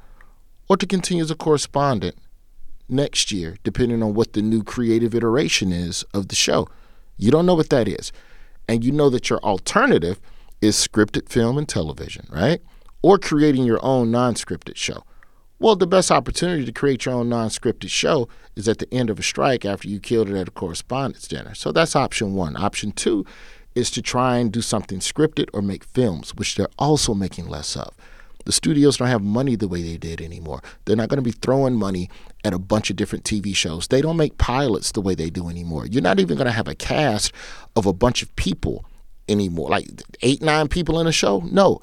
or 0.69 0.77
to 0.77 0.87
continue 0.87 1.23
as 1.23 1.31
a 1.31 1.35
correspondent 1.35 2.17
next 2.89 3.31
year, 3.31 3.57
depending 3.63 4.03
on 4.03 4.15
what 4.15 4.33
the 4.33 4.43
new 4.43 4.63
creative 4.63 5.15
iteration 5.15 5.73
is 5.73 6.05
of 6.15 6.29
the 6.29 6.37
show. 6.37 6.69
You 7.17 7.31
don't 7.31 7.47
know 7.47 7.55
what 7.55 7.71
that 7.71 7.89
is. 7.89 8.13
And 8.69 8.85
you 8.85 8.93
know 8.93 9.11
that 9.11 9.31
your 9.31 9.41
alternative 9.41 10.21
is 10.61 10.77
scripted 10.77 11.29
film 11.29 11.59
and 11.59 11.69
television, 11.69 12.27
right? 12.31 12.61
Or 13.03 13.19
creating 13.19 13.65
your 13.65 13.81
own 13.83 14.11
non 14.11 14.35
scripted 14.35 14.77
show. 14.77 15.05
Well, 15.61 15.75
the 15.75 15.87
best 15.87 16.13
opportunity 16.13 16.65
to 16.65 16.73
create 16.73 17.05
your 17.05 17.15
own 17.15 17.29
non 17.29 17.49
scripted 17.49 17.91
show 17.91 18.29
is 18.57 18.69
at 18.69 18.79
the 18.79 18.93
end 18.93 19.11
of 19.11 19.19
a 19.19 19.23
strike 19.23 19.65
after 19.65 19.89
you 19.89 20.01
killed 20.01 20.29
it 20.29 20.37
at 20.37 20.49
a 20.49 20.53
correspondence 20.53 21.27
dinner. 21.27 21.55
So 21.55 21.73
that's 21.73 21.97
option 21.97 22.35
one. 22.35 22.57
Option 22.57 22.93
two 22.93 23.25
is 23.75 23.91
to 23.93 24.03
try 24.03 24.39
and 24.39 24.53
do 24.53 24.61
something 24.61 24.99
scripted 24.99 25.49
or 25.53 25.63
make 25.63 25.85
films, 25.85 26.35
which 26.35 26.57
they're 26.57 26.69
also 26.79 27.15
making 27.15 27.49
less 27.49 27.77
of. 27.77 27.95
The 28.49 28.53
studios 28.53 28.97
don't 28.97 29.09
have 29.09 29.21
money 29.21 29.57
the 29.57 29.69
way 29.69 29.83
they 29.83 29.99
did 29.99 30.23
anymore. 30.23 30.63
They're 30.87 30.97
not 30.97 31.11
going 31.11 31.19
to 31.19 31.23
be 31.23 31.33
throwing 31.33 31.75
money 31.75 32.09
at 32.43 32.55
a 32.55 32.59
bunch 32.59 32.89
of 32.89 32.97
different 32.97 33.25
TV 33.25 33.55
shows. 33.55 33.89
They 33.89 34.01
don't 34.01 34.17
make 34.17 34.39
pilots 34.39 34.93
the 34.93 35.03
way 35.03 35.15
they 35.15 35.29
do 35.29 35.51
anymore. 35.51 35.85
You're 35.85 36.01
not 36.01 36.19
even 36.19 36.39
going 36.39 36.47
to 36.47 36.53
have 36.53 36.67
a 36.67 36.75
cast 36.75 37.31
of 37.77 37.85
a 37.85 37.93
bunch 37.93 38.23
of 38.23 38.35
people 38.37 38.87
anymore, 39.29 39.69
like 39.69 39.87
eight, 40.23 40.41
nine 40.41 40.67
people 40.69 40.99
in 40.99 41.07
a 41.07 41.13
show. 41.13 41.41
No. 41.53 41.83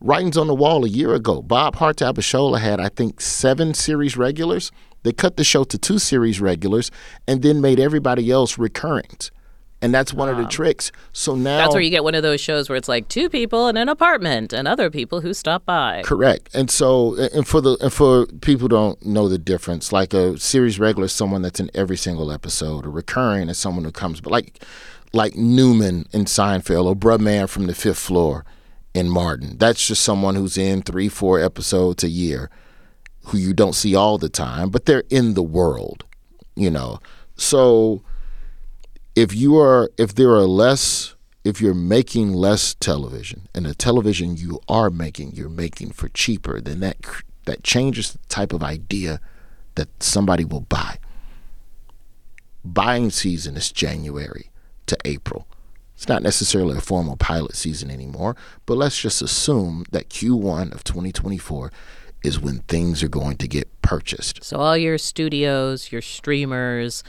Writings 0.00 0.36
on 0.36 0.46
the 0.46 0.54
wall 0.54 0.84
a 0.84 0.88
year 0.88 1.14
ago. 1.14 1.42
Bob 1.42 1.74
Hearts 1.74 2.00
Abishola 2.00 2.60
had, 2.60 2.78
I 2.78 2.90
think, 2.90 3.20
seven 3.20 3.74
series 3.74 4.16
regulars. 4.16 4.70
They 5.02 5.10
cut 5.10 5.36
the 5.36 5.42
show 5.42 5.64
to 5.64 5.76
two 5.76 5.98
series 5.98 6.40
regulars 6.40 6.92
and 7.26 7.42
then 7.42 7.60
made 7.60 7.80
everybody 7.80 8.30
else 8.30 8.56
recurrent. 8.56 9.32
And 9.80 9.94
that's 9.94 10.12
one 10.12 10.28
of 10.28 10.36
the 10.36 10.46
tricks. 10.46 10.90
So 11.12 11.36
now 11.36 11.58
That's 11.58 11.72
where 11.72 11.82
you 11.82 11.90
get 11.90 12.02
one 12.02 12.16
of 12.16 12.24
those 12.24 12.40
shows 12.40 12.68
where 12.68 12.76
it's 12.76 12.88
like 12.88 13.06
two 13.06 13.28
people 13.28 13.68
in 13.68 13.76
an 13.76 13.88
apartment 13.88 14.52
and 14.52 14.66
other 14.66 14.90
people 14.90 15.20
who 15.20 15.32
stop 15.32 15.64
by. 15.64 16.02
Correct. 16.04 16.52
And 16.52 16.68
so, 16.68 17.14
and 17.32 17.46
for 17.46 17.60
the 17.60 17.76
and 17.80 17.92
for 17.92 18.26
people 18.26 18.62
who 18.62 18.68
don't 18.68 19.06
know 19.06 19.28
the 19.28 19.38
difference, 19.38 19.92
like 19.92 20.12
a 20.12 20.36
series 20.38 20.80
regular 20.80 21.06
is 21.06 21.12
someone 21.12 21.42
that's 21.42 21.60
in 21.60 21.70
every 21.74 21.96
single 21.96 22.32
episode. 22.32 22.86
A 22.86 22.88
recurring 22.88 23.48
is 23.48 23.58
someone 23.58 23.84
who 23.84 23.92
comes, 23.92 24.20
but 24.20 24.32
like 24.32 24.60
like 25.12 25.36
Newman 25.36 26.06
in 26.12 26.24
Seinfeld 26.24 26.86
or 26.86 26.96
Bruh 26.96 27.20
Man 27.20 27.46
from 27.46 27.66
the 27.66 27.74
Fifth 27.74 27.98
Floor 27.98 28.44
in 28.94 29.08
Martin. 29.08 29.58
That's 29.58 29.86
just 29.86 30.02
someone 30.02 30.34
who's 30.34 30.58
in 30.58 30.82
three, 30.82 31.08
four 31.08 31.40
episodes 31.40 32.02
a 32.02 32.08
year, 32.08 32.50
who 33.26 33.38
you 33.38 33.54
don't 33.54 33.74
see 33.74 33.94
all 33.94 34.18
the 34.18 34.28
time, 34.28 34.70
but 34.70 34.86
they're 34.86 35.04
in 35.08 35.34
the 35.34 35.42
world. 35.42 36.04
You 36.56 36.70
know, 36.70 36.98
so 37.36 38.02
if 39.18 39.34
you 39.34 39.58
are 39.58 39.90
if 39.98 40.14
there 40.14 40.30
are 40.30 40.46
less 40.46 41.16
if 41.42 41.60
you're 41.60 41.74
making 41.74 42.32
less 42.32 42.74
television 42.74 43.48
and 43.52 43.66
the 43.66 43.74
television 43.74 44.36
you 44.36 44.60
are 44.68 44.90
making 44.90 45.32
you're 45.32 45.48
making 45.48 45.90
for 45.90 46.08
cheaper 46.10 46.60
then 46.60 46.78
that 46.78 46.96
that 47.44 47.64
changes 47.64 48.12
the 48.12 48.18
type 48.28 48.52
of 48.52 48.62
idea 48.62 49.20
that 49.74 49.88
somebody 50.02 50.44
will 50.44 50.60
buy. 50.60 50.98
Buying 52.64 53.10
season 53.10 53.56
is 53.56 53.72
January 53.72 54.50
to 54.86 54.96
April. 55.04 55.46
It's 55.94 56.08
not 56.08 56.22
necessarily 56.22 56.76
a 56.76 56.80
formal 56.80 57.16
pilot 57.16 57.56
season 57.56 57.90
anymore 57.90 58.36
but 58.66 58.76
let's 58.76 59.00
just 59.00 59.20
assume 59.20 59.84
that 59.90 60.10
Q1 60.10 60.72
of 60.72 60.84
2024 60.84 61.72
is 62.22 62.38
when 62.38 62.60
things 62.60 63.02
are 63.02 63.08
going 63.08 63.36
to 63.36 63.48
get 63.48 63.68
purchased. 63.82 64.44
So 64.44 64.58
all 64.58 64.76
your 64.76 64.98
studios, 64.98 65.90
your 65.90 66.02
streamers, 66.02 67.02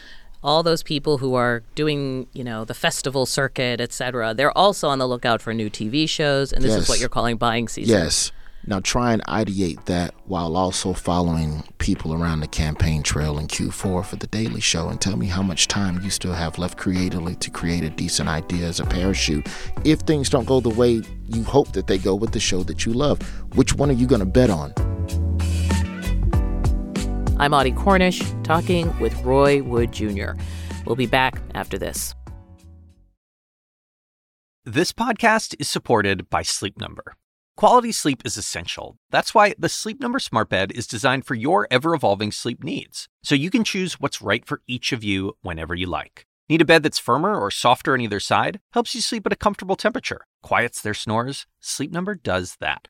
all 0.44 0.64
those 0.64 0.84
people 0.84 1.18
who 1.18 1.36
are 1.36 1.64
doing, 1.76 2.28
you 2.34 2.44
know, 2.44 2.66
the 2.66 2.74
festival 2.74 3.26
circuit, 3.26 3.82
et 3.82 3.92
cetera, 3.92 4.34
they're 4.34 4.58
also 4.58 4.88
on 4.88 5.00
the 5.00 5.08
lookout 5.08 5.42
for 5.42 5.54
new 5.54 5.70
TV 5.70 6.08
shows, 6.08 6.54
and 6.54 6.64
this 6.64 6.76
is 6.76 6.88
what 6.88 7.00
you're 7.00 7.10
calling 7.10 7.38
buying 7.38 7.68
season. 7.68 7.96
Yes. 7.96 8.32
Now 8.66 8.82
try 8.82 9.14
and 9.14 9.26
ideate 9.26 9.86
that 9.86 10.14
while 10.26 10.58
also 10.58 10.94
following 10.94 11.64
people 11.78 12.14
around 12.14 12.42
the 12.42 12.48
campaign 12.48 13.04
trail 13.04 13.40
in 13.40 13.48
Q4 13.48 14.06
for 14.06 14.16
the 14.18 14.28
Daily 14.28 14.60
Show 14.60 14.90
and 14.90 15.00
tell 15.00 15.16
me 15.16 15.28
how 15.28 15.42
much 15.42 15.70
time 15.70 16.02
you 16.02 16.10
still 16.10 16.34
have 16.34 16.58
left 16.58 16.78
creatively 16.78 17.36
to 17.36 17.50
create 17.50 17.84
a 17.86 17.90
decent 17.90 18.28
idea 18.28 18.68
as 18.68 18.82
a 18.82 18.86
parachute. 18.86 19.48
If 19.86 20.02
things 20.02 20.30
don't 20.30 20.46
go 20.46 20.60
the 20.60 20.70
way 20.70 21.02
you 21.28 21.44
hope 21.44 21.72
that 21.72 21.88
they 21.88 21.98
go 21.98 22.16
with 22.16 22.34
the 22.34 22.40
show 22.40 22.64
that 22.64 22.86
you 22.86 22.94
love, 22.94 23.22
which 23.56 23.74
one 23.76 23.90
are 23.90 23.94
you 23.94 24.06
going 24.06 24.20
to 24.20 24.26
bet 24.26 24.50
on? 24.50 24.74
I'm 27.40 27.54
Audie 27.54 27.72
Cornish 27.72 28.22
talking 28.44 29.00
with 29.00 29.16
Roy 29.24 29.64
Wood 29.64 29.94
Jr. 29.94 30.32
We'll 30.86 30.98
be 30.98 31.06
back 31.06 31.42
after 31.56 31.78
this. 31.78 32.14
This 34.66 34.92
podcast 34.92 35.56
is 35.58 35.70
supported 35.70 36.30
by 36.30 36.42
Sleep 36.42 36.78
Number. 36.78 37.16
Quality 37.56 37.94
sleep 37.94 38.24
is 38.26 38.36
essential. 38.36 38.98
That's 39.10 39.34
why 39.34 39.56
the 39.58 39.70
Sleep 39.70 40.02
Number 40.02 40.20
Smart 40.20 40.50
Bed 40.50 40.74
is 40.74 40.86
designed 40.86 41.26
for 41.26 41.34
your 41.34 41.66
ever 41.72 41.96
evolving 41.96 42.34
sleep 42.34 42.62
needs, 42.62 43.08
so 43.24 43.36
you 43.36 43.50
can 43.50 43.64
choose 43.64 44.02
what's 44.02 44.22
right 44.22 44.46
for 44.46 44.62
each 44.68 44.92
of 44.92 45.06
you 45.06 45.38
whenever 45.42 45.74
you 45.74 45.88
like. 45.88 46.26
Need 46.50 46.62
a 46.62 46.66
bed 46.66 46.84
that's 46.84 47.00
firmer 47.00 47.40
or 47.40 47.52
softer 47.52 47.94
on 47.94 48.02
either 48.02 48.20
side? 48.20 48.60
Helps 48.74 48.94
you 48.94 49.00
sleep 49.00 49.26
at 49.26 49.32
a 49.32 49.38
comfortable 49.38 49.78
temperature. 49.78 50.26
Quiets 50.44 50.82
their 50.82 50.94
snores? 50.94 51.48
Sleep 51.62 51.92
Number 51.92 52.16
does 52.16 52.58
that. 52.60 52.90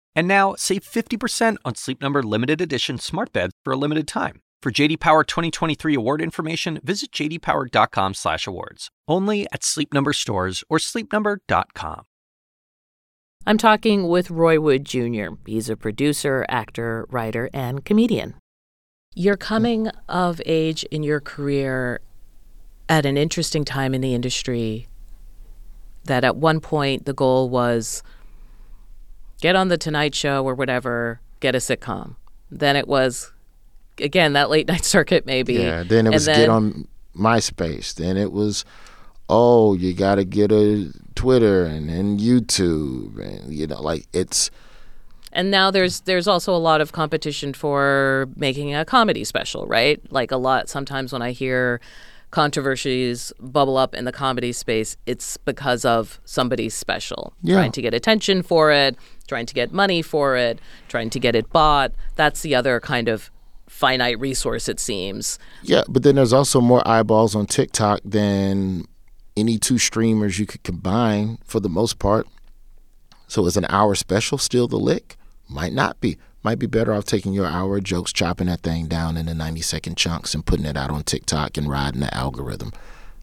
And 0.15 0.27
now, 0.27 0.55
save 0.55 0.83
50% 0.83 1.57
on 1.63 1.75
Sleep 1.75 2.01
Number 2.01 2.23
limited 2.23 2.61
edition 2.61 2.97
smart 2.97 3.31
beds 3.31 3.53
for 3.63 3.73
a 3.73 3.77
limited 3.77 4.07
time. 4.07 4.41
For 4.61 4.71
JD 4.71 4.99
Power 4.99 5.23
2023 5.23 5.95
award 5.95 6.21
information, 6.21 6.79
visit 6.83 7.11
jdpower.com/awards. 7.11 8.89
Only 9.07 9.47
at 9.51 9.63
Sleep 9.63 9.93
Number 9.93 10.13
stores 10.13 10.63
or 10.69 10.77
sleepnumber.com. 10.77 12.03
I'm 13.47 13.57
talking 13.57 14.07
with 14.07 14.29
Roy 14.29 14.59
Wood 14.59 14.85
Jr. 14.85 15.29
He's 15.47 15.67
a 15.67 15.75
producer, 15.75 16.45
actor, 16.47 17.07
writer, 17.09 17.49
and 17.53 17.83
comedian. 17.83 18.35
You're 19.15 19.35
coming 19.35 19.87
of 20.07 20.39
age 20.45 20.83
in 20.85 21.01
your 21.01 21.19
career 21.19 22.01
at 22.87 23.07
an 23.07 23.17
interesting 23.17 23.65
time 23.65 23.95
in 23.95 24.01
the 24.01 24.13
industry. 24.13 24.87
That 26.03 26.23
at 26.23 26.35
one 26.35 26.59
point 26.59 27.05
the 27.05 27.13
goal 27.13 27.49
was 27.49 28.03
get 29.41 29.55
on 29.55 29.67
the 29.67 29.77
Tonight 29.77 30.15
Show 30.15 30.45
or 30.45 30.55
whatever, 30.55 31.19
get 31.39 31.55
a 31.55 31.57
sitcom. 31.57 32.15
Then 32.49 32.75
it 32.75 32.87
was 32.87 33.31
again 33.97 34.33
that 34.33 34.49
late 34.49 34.67
night 34.69 34.85
circuit 34.85 35.25
maybe. 35.25 35.55
Yeah. 35.55 35.83
Then 35.83 36.07
it 36.07 36.11
was 36.11 36.27
And 36.27 36.37
get 36.37 36.49
on 36.49 36.87
MySpace. 37.15 37.93
Then 37.95 38.15
it 38.17 38.31
was, 38.31 38.63
oh, 39.27 39.73
you 39.73 39.93
got 39.93 40.15
to 40.15 40.23
get 40.23 40.51
a 40.51 40.91
Twitter 41.15 41.65
and 41.65 41.89
then 41.89 42.17
YouTube, 42.17 43.19
and 43.19 43.53
you 43.53 43.67
know, 43.67 43.81
like 43.81 44.07
it's 44.13 44.49
And 45.33 45.51
now 45.51 45.71
there's 45.71 46.01
there's 46.01 46.27
also 46.27 46.55
a 46.55 46.57
lot 46.57 46.81
of 46.81 46.91
competition 46.91 47.53
for 47.53 48.29
making 48.35 48.73
a 48.73 48.85
comedy 48.85 49.23
special, 49.23 49.65
right? 49.67 49.99
Like 50.11 50.31
a 50.31 50.37
lot 50.37 50.69
sometimes 50.69 51.11
when 51.11 51.21
I 51.21 51.31
hear 51.31 51.81
controversies 52.31 53.31
bubble 53.39 53.77
up 53.77 53.93
in 53.93 54.05
the 54.05 54.11
comedy 54.11 54.51
space, 54.51 54.97
it's 55.05 55.37
because 55.37 55.85
of 55.85 56.19
somebody's 56.25 56.73
special. 56.73 57.33
Yeah. 57.41 57.55
Trying 57.55 57.71
to 57.73 57.81
get 57.81 57.93
attention 57.93 58.41
for 58.41 58.71
it, 58.71 58.95
trying 59.27 59.45
to 59.45 59.53
get 59.53 59.71
money 59.71 60.01
for 60.01 60.35
it, 60.35 60.59
trying 60.87 61.09
to 61.11 61.19
get 61.19 61.35
it 61.35 61.49
bought. 61.51 61.91
That's 62.15 62.41
the 62.41 62.55
other 62.55 62.79
kind 62.79 63.07
of 63.07 63.29
finite 63.67 64.19
resource 64.19 64.67
it 64.67 64.79
seems. 64.79 65.39
Yeah, 65.63 65.83
but 65.87 66.03
then 66.03 66.15
there's 66.15 66.33
also 66.33 66.61
more 66.61 66.85
eyeballs 66.87 67.35
on 67.35 67.45
TikTok 67.45 68.01
than 68.03 68.85
any 69.37 69.57
two 69.57 69.77
streamers 69.77 70.39
you 70.39 70.45
could 70.45 70.63
combine 70.63 71.37
for 71.45 71.59
the 71.59 71.69
most 71.69 71.99
part. 71.99 72.27
So 73.27 73.45
is 73.45 73.55
an 73.55 73.65
hour 73.69 73.95
special 73.95 74.37
still 74.37 74.67
the 74.67 74.77
lick? 74.77 75.15
Might 75.47 75.73
not 75.73 75.99
be. 76.01 76.17
Might 76.43 76.57
be 76.57 76.65
better 76.65 76.93
off 76.93 77.05
taking 77.05 77.33
your 77.33 77.45
hour 77.45 77.77
of 77.77 77.83
jokes, 77.83 78.11
chopping 78.11 78.47
that 78.47 78.61
thing 78.61 78.87
down 78.87 79.15
into 79.15 79.33
90 79.33 79.61
second 79.61 79.95
chunks 79.95 80.33
and 80.33 80.45
putting 80.45 80.65
it 80.65 80.75
out 80.75 80.89
on 80.89 81.03
TikTok 81.03 81.55
and 81.55 81.69
riding 81.69 82.01
the 82.01 82.13
algorithm 82.15 82.71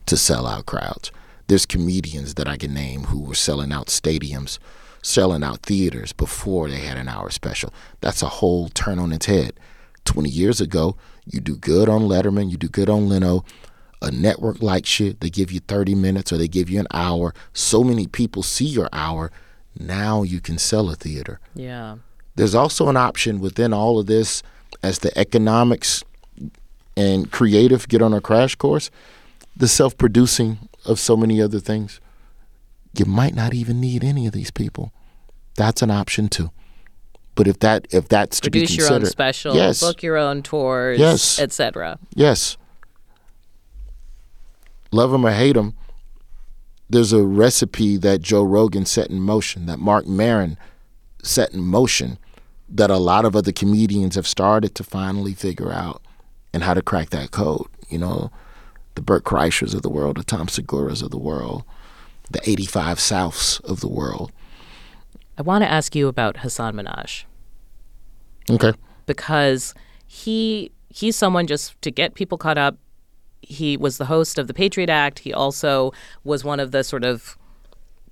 to 0.07 0.17
sell 0.17 0.47
out 0.47 0.67
crowds. 0.67 1.11
There's 1.49 1.67
comedians 1.67 2.35
that 2.35 2.47
I 2.47 2.57
can 2.57 2.73
name 2.73 3.05
who 3.05 3.21
were 3.21 3.35
selling 3.35 3.73
out 3.73 3.87
stadiums, 3.89 4.59
selling 5.03 5.43
out 5.43 5.63
theaters 5.63 6.13
before 6.13 6.69
they 6.69 6.81
had 6.81 6.97
an 6.97 7.09
hour 7.09 7.31
special. 7.31 7.73
That's 8.01 8.23
a 8.23 8.29
whole 8.29 8.69
turn 8.69 8.99
on 8.99 9.13
its 9.13 9.27
head. 9.27 9.55
20 10.05 10.29
years 10.29 10.61
ago, 10.61 10.97
you 11.27 11.41
do 11.41 11.57
good 11.57 11.89
on 11.89 12.03
Letterman, 12.03 12.51
you 12.51 12.57
do 12.57 12.69
good 12.69 12.89
on 12.89 13.09
Leno. 13.09 13.45
A 14.01 14.13
network 14.13 14.63
likes 14.63 15.01
you, 15.01 15.15
they 15.19 15.29
give 15.29 15.51
you 15.51 15.59
30 15.61 15.97
minutes 15.97 16.33
or 16.33 16.39
they 16.39 16.49
give 16.49 16.71
you 16.71 16.79
an 16.79 16.87
hour. 16.93 17.35
So 17.53 17.83
many 17.83 18.07
people 18.07 18.45
see 18.45 18.67
your 18.67 18.89
hour. 18.93 19.33
Now 19.77 20.23
you 20.23 20.41
can 20.41 20.57
sell 20.57 20.89
a 20.89 20.95
theater. 20.95 21.41
Yeah. 21.55 21.97
There's 22.39 22.55
also 22.55 22.89
an 22.89 22.97
option 22.97 23.41
within 23.41 23.73
all 23.73 23.99
of 23.99 24.07
this 24.07 24.45
as 24.81 25.01
the 25.01 25.17
economics 25.19 26.05
and 26.97 27.29
creative 27.33 27.89
get 27.89 28.01
on 28.01 28.15
a 28.15 28.21
crash 28.21 28.55
course, 28.55 28.93
the 29.57 29.67
self 29.67 29.99
producing 29.99 30.59
of 30.87 31.01
so 31.01 31.17
many 31.17 31.43
other 31.43 31.59
things. 31.59 32.01
You 32.97 33.07
might 33.07 33.35
not 33.35 33.55
even 33.55 33.81
need 33.81 34.05
any 34.05 34.29
of 34.29 34.33
these 34.33 34.53
people. 34.53 34.93
That's 35.57 35.83
an 35.83 35.91
option 35.91 36.29
too. 36.29 36.53
But 37.35 37.49
if 37.49 37.59
that 37.59 37.89
if 37.91 38.07
that's 38.07 38.39
to 38.39 38.51
be 38.53 38.61
Produce 38.61 38.77
your 38.77 38.93
own 38.93 39.07
special, 39.07 39.57
yes, 39.57 39.81
book 39.81 40.05
your 40.05 40.17
own 40.17 40.45
tours, 40.45 41.01
Yes. 41.01 41.41
etc. 41.41 41.99
Yes. 42.15 42.57
Love 44.93 45.13
him 45.13 45.27
or 45.27 45.33
hate 45.33 45.57
him, 45.57 45.75
there's 46.89 47.13
a 47.13 47.25
recipe 47.25 47.97
that 47.97 48.23
Joe 48.23 48.45
Rogan 48.45 48.87
set 48.87 49.11
in 49.11 49.19
motion, 49.21 49.67
that 49.67 49.81
Marc 49.81 50.07
Maron 50.07 50.57
set 51.25 51.53
in 51.53 51.65
motion, 51.65 52.17
that 52.69 52.91
a 52.91 52.99
lot 52.99 53.25
of 53.25 53.35
other 53.35 53.53
comedians 53.53 54.15
have 54.15 54.27
started 54.27 54.75
to 54.75 54.85
finally 54.85 55.35
figure 55.35 55.73
out 55.73 56.03
and 56.53 56.63
how 56.63 56.75
to 56.75 56.83
crack 56.83 57.11
that 57.11 57.31
code. 57.31 57.67
You 57.89 57.99
know, 57.99 58.31
the 58.95 59.03
Burt 59.03 59.25
Kreischers 59.25 59.75
of 59.75 59.83
the 59.83 59.89
world, 59.89 60.17
the 60.17 60.25
Tom 60.25 60.47
Seguras 60.49 61.03
of 61.03 61.11
the 61.11 61.19
world, 61.19 61.65
the 62.31 62.41
85 62.49 62.99
Souths 62.99 63.65
of 63.65 63.81
the 63.81 63.89
world. 63.89 64.33
I 65.39 65.43
want 65.43 65.63
to 65.63 65.71
ask 65.71 65.95
you 65.95 66.09
about 66.09 66.39
Hasan 66.39 66.75
Minhaj. 66.75 67.25
Okay. 68.51 68.73
because 69.07 69.75
he 70.07 70.71
he's 70.89 71.17
someone 71.17 71.47
just 71.47 71.81
to 71.83 71.91
get 71.91 72.15
people 72.15 72.39
caught 72.39 72.59
up. 72.59 72.77
He 73.43 73.77
was 73.77 73.99
the 73.99 74.07
host 74.07 74.39
of 74.39 74.47
the 74.47 74.55
Patriot 74.55 74.91
Act. 74.91 75.21
He 75.21 75.33
also 75.33 75.93
was 76.25 76.45
one 76.45 76.59
of 76.61 76.73
the 76.73 76.83
sort 76.83 77.05
of 77.05 77.37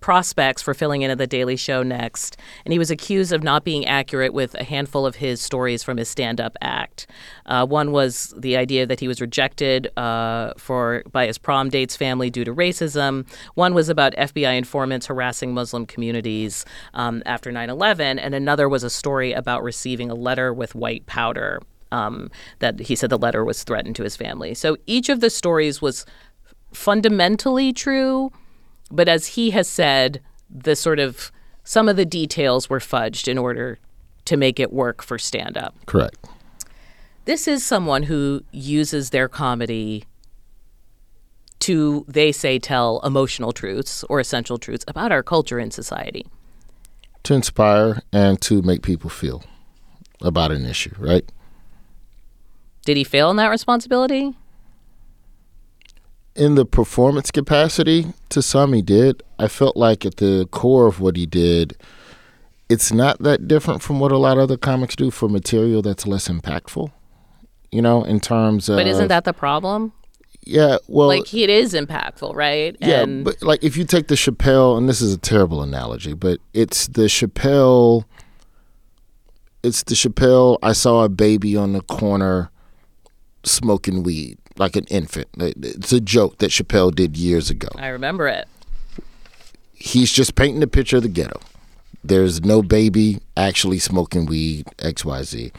prospects 0.00 0.62
for 0.62 0.74
filling 0.74 1.02
in 1.02 1.10
at 1.10 1.18
the 1.18 1.26
Daily 1.26 1.56
Show 1.56 1.82
next, 1.82 2.36
and 2.64 2.72
he 2.72 2.78
was 2.78 2.90
accused 2.90 3.32
of 3.32 3.42
not 3.42 3.64
being 3.64 3.86
accurate 3.86 4.32
with 4.32 4.54
a 4.54 4.64
handful 4.64 5.06
of 5.06 5.16
his 5.16 5.40
stories 5.40 5.82
from 5.82 5.96
his 5.96 6.08
stand-up 6.08 6.56
act. 6.60 7.06
Uh, 7.46 7.66
one 7.66 7.92
was 7.92 8.34
the 8.36 8.56
idea 8.56 8.86
that 8.86 9.00
he 9.00 9.08
was 9.08 9.20
rejected 9.20 9.90
uh, 9.96 10.52
for 10.56 11.02
by 11.10 11.26
his 11.26 11.38
prom 11.38 11.68
date's 11.68 11.96
family 11.96 12.30
due 12.30 12.44
to 12.44 12.54
racism. 12.54 13.26
One 13.54 13.74
was 13.74 13.88
about 13.88 14.14
FBI 14.14 14.56
informants 14.56 15.06
harassing 15.06 15.54
Muslim 15.54 15.86
communities 15.86 16.64
um, 16.94 17.22
after 17.26 17.50
9/11, 17.50 18.18
and 18.20 18.34
another 18.34 18.68
was 18.68 18.82
a 18.82 18.90
story 18.90 19.32
about 19.32 19.62
receiving 19.62 20.10
a 20.10 20.14
letter 20.14 20.52
with 20.52 20.74
white 20.74 21.06
powder. 21.06 21.60
Um, 21.92 22.32
that 22.58 22.80
he 22.80 22.96
said 22.96 23.10
the 23.10 23.16
letter 23.16 23.44
was 23.44 23.62
threatened 23.62 23.94
to 23.96 24.02
his 24.02 24.16
family. 24.16 24.54
So 24.54 24.76
each 24.86 25.08
of 25.08 25.20
the 25.20 25.30
stories 25.30 25.80
was 25.80 26.04
fundamentally 26.72 27.72
true, 27.72 28.32
but 28.90 29.08
as 29.08 29.28
he 29.28 29.50
has 29.50 29.68
said, 29.68 30.20
the 30.50 30.76
sort 30.76 30.98
of 30.98 31.32
some 31.64 31.88
of 31.88 31.96
the 31.96 32.04
details 32.04 32.70
were 32.70 32.78
fudged 32.78 33.28
in 33.28 33.38
order 33.38 33.78
to 34.24 34.36
make 34.36 34.60
it 34.60 34.72
work 34.72 35.02
for 35.02 35.18
stand 35.18 35.56
up. 35.56 35.74
Correct. 35.86 36.26
This 37.24 37.48
is 37.48 37.64
someone 37.64 38.04
who 38.04 38.44
uses 38.52 39.10
their 39.10 39.28
comedy 39.28 40.04
to, 41.60 42.04
they 42.06 42.30
say, 42.30 42.58
tell 42.58 43.00
emotional 43.00 43.52
truths 43.52 44.04
or 44.04 44.20
essential 44.20 44.58
truths 44.58 44.84
about 44.86 45.10
our 45.10 45.22
culture 45.22 45.58
and 45.58 45.72
society. 45.72 46.26
To 47.24 47.34
inspire 47.34 48.02
and 48.12 48.40
to 48.42 48.62
make 48.62 48.82
people 48.82 49.10
feel 49.10 49.42
about 50.20 50.52
an 50.52 50.64
issue, 50.64 50.94
right? 50.98 51.30
Did 52.84 52.96
he 52.96 53.02
fail 53.02 53.30
in 53.30 53.36
that 53.36 53.48
responsibility? 53.48 54.36
In 56.36 56.54
the 56.54 56.64
performance 56.64 57.30
capacity, 57.30 58.06
to 58.28 58.42
some 58.42 58.72
he 58.72 58.82
did. 58.82 59.22
I 59.38 59.48
felt 59.48 59.76
like 59.76 60.04
at 60.04 60.16
the 60.16 60.46
core 60.50 60.86
of 60.86 61.00
what 61.00 61.16
he 61.16 61.26
did, 61.26 61.76
it's 62.68 62.92
not 62.92 63.20
that 63.22 63.48
different 63.48 63.82
from 63.82 64.00
what 64.00 64.12
a 64.12 64.18
lot 64.18 64.36
of 64.36 64.44
other 64.44 64.56
comics 64.56 64.96
do 64.96 65.10
for 65.10 65.28
material 65.28 65.82
that's 65.82 66.06
less 66.06 66.28
impactful. 66.28 66.90
You 67.72 67.82
know, 67.82 68.04
in 68.04 68.20
terms 68.20 68.68
of 68.68 68.76
But 68.76 68.86
isn't 68.86 69.08
that 69.08 69.24
the 69.24 69.32
problem? 69.32 69.92
yeah, 70.42 70.76
well, 70.86 71.08
Like, 71.08 71.32
it 71.34 71.50
is 71.50 71.74
impactful, 71.74 72.34
right? 72.34 72.76
yeah, 72.80 73.02
and 73.02 73.24
but 73.24 73.42
like 73.42 73.64
if 73.64 73.76
you 73.76 73.84
take 73.84 74.06
the 74.08 74.14
Chappelle, 74.14 74.78
and 74.78 74.88
this 74.88 75.00
is 75.00 75.12
a 75.12 75.18
terrible 75.18 75.62
analogy, 75.62 76.12
but 76.14 76.38
it's 76.54 76.86
the 76.86 77.02
Chappelle. 77.02 78.04
It's 79.62 79.82
the 79.82 79.94
Chappelle. 79.96 80.58
I 80.62 80.72
saw 80.72 81.02
a 81.02 81.08
baby 81.08 81.56
on 81.56 81.72
the 81.72 81.80
corner 81.82 82.50
smoking 83.42 84.02
weed 84.04 84.38
like 84.58 84.76
an 84.76 84.84
infant. 84.84 85.28
It's 85.38 85.92
a 85.92 86.00
joke 86.00 86.38
that 86.38 86.50
Chappelle 86.50 86.94
did 86.94 87.16
years 87.16 87.50
ago. 87.50 87.68
I 87.76 87.88
remember 87.88 88.26
it. 88.28 88.48
he's 89.72 90.12
just 90.12 90.34
painting 90.34 90.62
a 90.62 90.66
picture 90.66 90.96
of 90.96 91.02
the 91.02 91.08
ghetto. 91.08 91.40
There's 92.02 92.44
no 92.44 92.62
baby 92.62 93.20
actually 93.36 93.78
smoking 93.78 94.26
weed, 94.26 94.66
XYZ. 94.78 95.52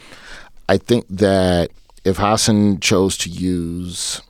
I 0.68 0.76
think 0.78 1.06
that 1.08 1.70
if 2.04 2.16
Hasan 2.16 2.80
chose 2.80 3.16
to 3.18 3.30
use 3.30 4.22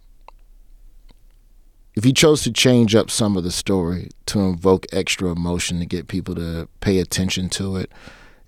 if 1.95 2.05
he 2.05 2.13
chose 2.13 2.43
to 2.43 2.53
change 2.53 2.95
up 2.95 3.11
some 3.11 3.37
of 3.37 3.43
the 3.43 3.51
story 3.51 4.09
to 4.27 4.39
invoke 4.39 4.87
extra 4.93 5.33
emotion 5.33 5.81
to 5.81 5.87
get 5.87 6.07
people 6.07 6.33
to 6.37 6.69
pay 6.81 7.01
attention 7.01 7.49
to 7.51 7.77
it, 7.77 7.91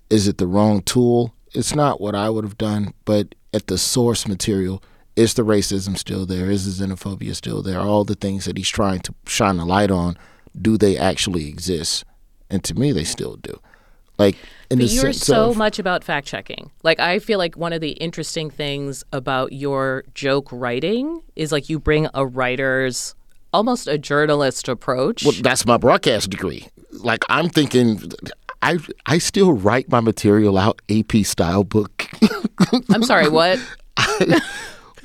is 0.09 0.25
it 0.25 0.37
the 0.37 0.47
wrong 0.47 0.81
tool? 0.81 1.33
It's 1.53 1.75
not 1.75 1.99
what 1.99 2.15
I 2.15 2.29
would 2.29 2.45
have 2.45 2.57
done, 2.57 2.93
but 3.03 3.35
at 3.53 3.67
the 3.67 3.77
source 3.77 4.25
material, 4.25 4.81
is 5.15 5.33
the 5.33 5.43
racism 5.43 5.97
still 5.97 6.25
there? 6.25 6.49
Is 6.49 6.77
the 6.77 6.85
xenophobia 6.85 7.35
still 7.35 7.61
there? 7.61 7.79
All 7.79 8.03
the 8.03 8.15
things 8.15 8.45
that 8.45 8.57
he's 8.57 8.69
trying 8.69 8.99
to 9.01 9.13
shine 9.27 9.59
a 9.59 9.65
light 9.65 9.91
on, 9.91 10.17
do 10.59 10.77
they 10.77 10.97
actually 10.97 11.47
exist? 11.47 12.05
And 12.49 12.63
to 12.63 12.73
me, 12.73 12.91
they 12.91 13.03
still 13.03 13.35
do. 13.35 13.59
Like, 14.17 14.35
you're 14.69 15.13
so 15.13 15.49
of, 15.49 15.57
much 15.57 15.79
about 15.79 16.03
fact 16.03 16.27
checking. 16.27 16.71
Like 16.83 16.99
I 16.99 17.19
feel 17.19 17.39
like 17.39 17.55
one 17.57 17.73
of 17.73 17.81
the 17.81 17.91
interesting 17.91 18.49
things 18.49 19.03
about 19.11 19.51
your 19.51 20.03
joke 20.13 20.49
writing 20.51 21.23
is 21.35 21.51
like 21.51 21.69
you 21.69 21.79
bring 21.79 22.07
a 22.13 22.25
writer's 22.25 23.15
almost 23.51 23.87
a 23.87 23.97
journalist 23.97 24.69
approach. 24.69 25.23
Well, 25.23 25.33
that's 25.41 25.65
my 25.65 25.77
broadcast 25.77 26.29
degree. 26.29 26.67
Like 26.91 27.23
I'm 27.29 27.49
thinking, 27.49 28.11
I 28.61 28.77
I 29.05 29.17
still 29.17 29.53
write 29.53 29.89
my 29.89 29.99
material 29.99 30.57
out 30.57 30.81
AP 30.89 31.25
style 31.25 31.63
book. 31.63 32.07
I'm 32.89 33.03
sorry, 33.03 33.27
what? 33.27 33.59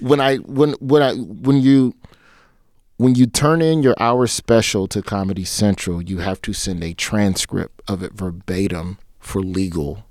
when 0.00 0.20
I 0.20 0.36
when 0.36 0.72
when 0.80 1.02
I 1.02 1.14
when 1.14 1.60
you 1.60 1.94
when 2.98 3.14
you 3.14 3.26
turn 3.26 3.60
in 3.60 3.82
your 3.82 3.94
hour 4.00 4.26
special 4.26 4.86
to 4.88 5.02
Comedy 5.02 5.44
Central, 5.44 6.02
you 6.02 6.18
have 6.18 6.40
to 6.42 6.52
send 6.52 6.82
a 6.82 6.94
transcript 6.94 7.82
of 7.88 8.02
it 8.02 8.12
verbatim 8.14 8.98
for 9.18 9.40
legal 9.42 10.04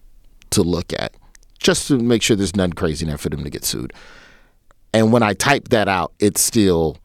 to 0.51 0.61
look 0.61 0.93
at, 0.93 1.15
just 1.59 1.87
to 1.87 1.97
make 1.97 2.21
sure 2.21 2.35
there's 2.35 2.55
nothing 2.55 2.73
crazy 2.73 3.05
in 3.05 3.09
there 3.09 3.17
for 3.17 3.29
them 3.29 3.43
to 3.43 3.49
get 3.49 3.65
sued. 3.65 3.91
And 4.93 5.11
when 5.11 5.23
I 5.23 5.33
type 5.33 5.69
that 5.69 5.87
out, 5.87 6.13
it's 6.19 6.41
still 6.41 6.97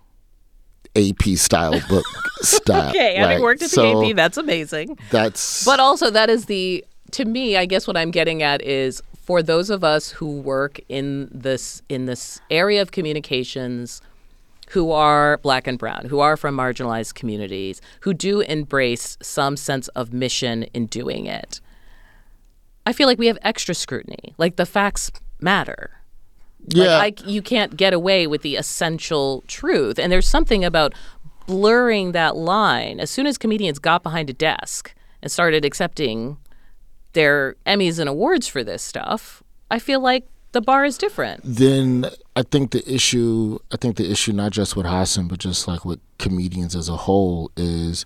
AP 0.94 1.22
style 1.36 1.80
book 1.88 2.04
style. 2.42 2.90
Okay, 2.90 3.14
having 3.16 3.36
right? 3.36 3.42
worked 3.42 3.62
at 3.62 3.70
So 3.70 4.00
the 4.00 4.10
AP, 4.10 4.16
that's 4.16 4.36
amazing. 4.36 4.98
That's 5.10 5.64
But 5.64 5.80
also, 5.80 6.10
that 6.10 6.28
is 6.30 6.44
the 6.46 6.84
to 7.12 7.24
me. 7.24 7.56
I 7.56 7.66
guess 7.66 7.86
what 7.86 7.96
I'm 7.96 8.10
getting 8.10 8.42
at 8.42 8.62
is 8.62 9.02
for 9.30 9.44
those 9.44 9.70
of 9.70 9.84
us 9.84 10.10
who 10.10 10.40
work 10.40 10.80
in 10.88 11.28
this 11.30 11.82
in 11.88 12.06
this 12.06 12.40
area 12.50 12.82
of 12.82 12.90
communications, 12.90 14.02
who 14.70 14.90
are 14.90 15.38
black 15.38 15.68
and 15.68 15.78
brown, 15.78 16.06
who 16.06 16.18
are 16.18 16.36
from 16.36 16.56
marginalized 16.56 17.14
communities, 17.14 17.80
who 18.00 18.12
do 18.12 18.40
embrace 18.40 19.16
some 19.22 19.56
sense 19.56 19.86
of 19.94 20.12
mission 20.12 20.64
in 20.74 20.86
doing 20.86 21.26
it. 21.26 21.60
I 22.84 22.92
feel 22.92 23.06
like 23.06 23.20
we 23.20 23.28
have 23.28 23.38
extra 23.42 23.72
scrutiny. 23.72 24.34
Like 24.36 24.56
the 24.56 24.66
facts 24.66 25.12
matter. 25.40 25.92
yeah. 26.66 26.98
Like 26.98 27.22
I, 27.24 27.28
you 27.28 27.40
can't 27.40 27.76
get 27.76 27.92
away 27.92 28.26
with 28.26 28.42
the 28.42 28.56
essential 28.56 29.44
truth. 29.46 30.00
And 30.00 30.10
there's 30.10 30.26
something 30.26 30.64
about 30.64 30.92
blurring 31.46 32.10
that 32.12 32.34
line. 32.34 32.98
As 32.98 33.10
soon 33.10 33.28
as 33.28 33.38
comedians 33.38 33.78
got 33.78 34.02
behind 34.02 34.28
a 34.28 34.32
desk 34.32 34.92
and 35.22 35.30
started 35.30 35.64
accepting 35.64 36.36
their 37.12 37.56
Emmys 37.66 37.98
and 37.98 38.08
awards 38.08 38.46
for 38.46 38.62
this 38.64 38.82
stuff, 38.82 39.42
I 39.70 39.78
feel 39.78 40.00
like 40.00 40.26
the 40.52 40.60
bar 40.60 40.84
is 40.84 40.98
different. 40.98 41.42
then 41.44 42.06
I 42.34 42.42
think 42.42 42.72
the 42.72 42.82
issue, 42.92 43.58
I 43.72 43.76
think 43.76 43.96
the 43.96 44.10
issue 44.10 44.32
not 44.32 44.50
just 44.52 44.74
with 44.76 44.86
Hasan, 44.86 45.28
but 45.28 45.38
just 45.38 45.68
like 45.68 45.84
with 45.84 46.00
comedians 46.18 46.74
as 46.74 46.88
a 46.88 46.96
whole, 46.96 47.50
is 47.56 48.04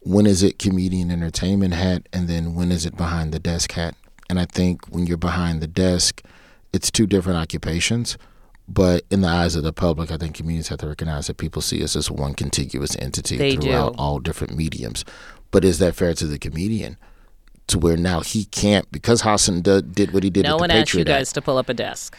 when 0.00 0.26
is 0.26 0.42
it 0.42 0.58
comedian 0.58 1.10
entertainment 1.10 1.74
hat, 1.74 2.08
and 2.12 2.26
then 2.28 2.54
when 2.54 2.72
is 2.72 2.86
it 2.86 2.96
behind 2.96 3.32
the 3.32 3.38
desk 3.38 3.72
hat? 3.72 3.94
And 4.30 4.40
I 4.40 4.46
think 4.46 4.86
when 4.86 5.06
you're 5.06 5.16
behind 5.18 5.60
the 5.60 5.66
desk, 5.66 6.22
it's 6.72 6.90
two 6.90 7.06
different 7.06 7.38
occupations. 7.38 8.16
But 8.66 9.04
in 9.10 9.20
the 9.20 9.28
eyes 9.28 9.56
of 9.56 9.62
the 9.62 9.74
public, 9.74 10.10
I 10.10 10.16
think 10.16 10.36
comedians 10.36 10.68
have 10.68 10.78
to 10.78 10.88
recognize 10.88 11.26
that 11.26 11.36
people 11.36 11.60
see 11.60 11.84
us 11.84 11.94
as 11.96 12.10
one 12.10 12.32
contiguous 12.32 12.96
entity 12.96 13.36
They 13.36 13.56
throughout 13.56 13.92
do. 13.92 13.98
all 13.98 14.20
different 14.20 14.56
mediums. 14.56 15.04
But 15.50 15.66
is 15.66 15.78
that 15.80 15.94
fair 15.94 16.14
to 16.14 16.26
the 16.26 16.38
comedian? 16.38 16.96
To 17.68 17.78
where 17.78 17.96
now 17.96 18.20
he 18.20 18.44
can't 18.44 18.90
because 18.92 19.22
Hasan 19.22 19.62
d- 19.62 19.80
did 19.80 20.12
what 20.12 20.22
he 20.22 20.30
did 20.30 20.44
No 20.44 20.56
one 20.58 20.70
asked 20.70 20.92
Patriot 20.92 21.08
you 21.08 21.14
Act 21.14 21.20
guys 21.20 21.32
to 21.32 21.42
pull 21.42 21.56
up 21.58 21.68
a 21.68 21.74
desk. 21.74 22.16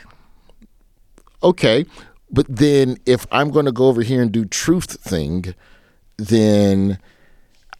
okay 1.43 1.86
but 2.31 2.45
then 2.49 2.97
if 3.05 3.27
i'm 3.31 3.51
going 3.51 3.65
to 3.65 3.71
go 3.71 3.86
over 3.88 4.01
here 4.01 4.21
and 4.21 4.31
do 4.31 4.43
truth 4.45 4.99
thing 4.99 5.53
then 6.17 6.97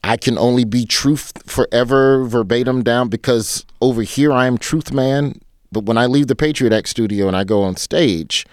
i 0.04 0.16
can 0.16 0.38
only 0.38 0.64
be 0.64 0.86
truth 0.86 1.32
forever 1.50 2.24
verbatim 2.26 2.84
down 2.84 3.10
because 3.10 3.66
over 3.82 4.04
here 4.04 4.32
i 4.32 4.46
am 4.46 4.58
truth 4.58 4.92
man 4.94 5.40
but 5.72 5.86
when 5.86 5.98
i 5.98 6.06
leave 6.06 6.28
the 6.28 6.36
patriot 6.36 6.72
act 6.72 6.88
studio 6.88 7.28
and 7.28 7.36
i 7.36 7.44
go 7.44 7.64
on 7.64 7.76
stage 7.76 8.46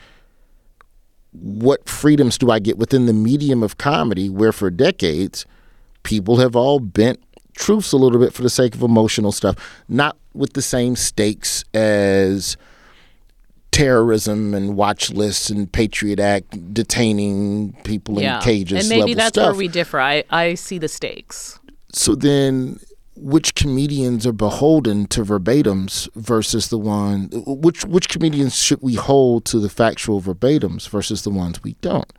what 1.33 1.87
freedoms 1.89 2.39
do 2.39 2.51
i 2.51 2.59
get 2.59 2.79
within 2.79 3.05
the 3.07 3.13
medium 3.13 3.63
of 3.63 3.77
comedy 3.77 4.31
where 4.31 4.53
for 4.53 4.71
decades 4.71 5.45
people 6.03 6.39
have 6.39 6.57
all 6.57 6.79
bent 6.81 7.21
truths 7.55 7.93
a 7.93 7.97
little 7.97 8.19
bit 8.19 8.33
for 8.33 8.43
the 8.43 8.51
sake 8.51 8.75
of 8.75 8.83
emotional 8.83 9.33
stuff 9.33 9.83
not 9.89 10.17
with 10.35 10.55
the 10.55 10.63
same 10.63 10.97
stakes 10.97 11.65
as 11.75 12.57
terrorism 13.73 14.55
and 14.55 14.77
watch 14.77 15.11
lists 15.11 15.51
and 15.51 15.73
Patriot 15.73 16.21
Act 16.21 16.73
detaining 16.73 17.73
people 17.85 18.21
yeah. 18.21 18.37
in 18.37 18.43
cages. 18.43 18.89
and 18.89 19.01
maybe 19.01 19.15
that's 19.15 19.31
stuff. 19.31 19.47
where 19.47 19.55
we 19.55 19.67
differ. 19.67 19.99
I, 19.99 20.25
I 20.31 20.55
see 20.55 20.79
the 20.79 20.89
stakes. 20.89 21.59
So 21.93 22.15
then, 22.15 22.79
which 23.17 23.55
comedians 23.55 24.27
are 24.27 24.33
beholden 24.33 25.07
to 25.09 25.25
verbatims 25.25 26.09
versus 26.15 26.69
the 26.69 26.79
one? 26.79 27.31
Which 27.33 27.85
which 27.85 28.09
comedians 28.09 28.55
should 28.55 28.81
we 28.83 28.95
hold 28.95 29.45
to 29.47 29.59
the 29.59 29.69
factual 29.69 30.21
verbatims 30.21 30.89
versus 30.89 31.23
the 31.23 31.31
ones 31.31 31.63
we 31.63 31.75
don't? 31.81 32.11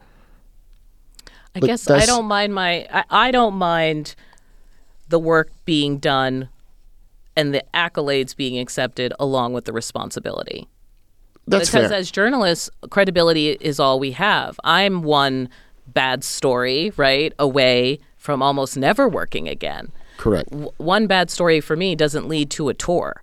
I 1.55 1.59
But 1.59 1.67
guess 1.67 1.89
I 1.89 2.05
don't 2.05 2.25
mind 2.25 2.53
my 2.53 2.87
I, 2.91 3.03
I 3.09 3.31
don't 3.31 3.55
mind 3.55 4.15
the 5.13 5.19
work 5.19 5.51
being 5.63 5.99
done 5.99 6.49
and 7.35 7.53
the 7.53 7.63
accolades 7.71 8.35
being 8.35 8.57
accepted 8.57 9.13
along 9.19 9.53
with 9.53 9.65
the 9.65 9.71
responsibility. 9.71 10.67
That's 11.45 11.69
because 11.69 11.91
fair. 11.91 11.99
as 11.99 12.09
journalists, 12.09 12.71
credibility 12.89 13.51
is 13.51 13.79
all 13.79 13.99
we 13.99 14.13
have. 14.13 14.59
I'm 14.63 15.03
one 15.03 15.49
bad 15.85 16.23
story, 16.23 16.93
right, 16.97 17.31
away 17.37 17.99
from 18.17 18.41
almost 18.41 18.75
never 18.75 19.07
working 19.07 19.47
again. 19.47 19.91
Correct. 20.17 20.49
W- 20.49 20.71
one 20.77 21.05
bad 21.05 21.29
story 21.29 21.61
for 21.61 21.75
me 21.75 21.95
doesn't 21.95 22.27
lead 22.27 22.49
to 22.51 22.69
a 22.69 22.73
tour 22.73 23.21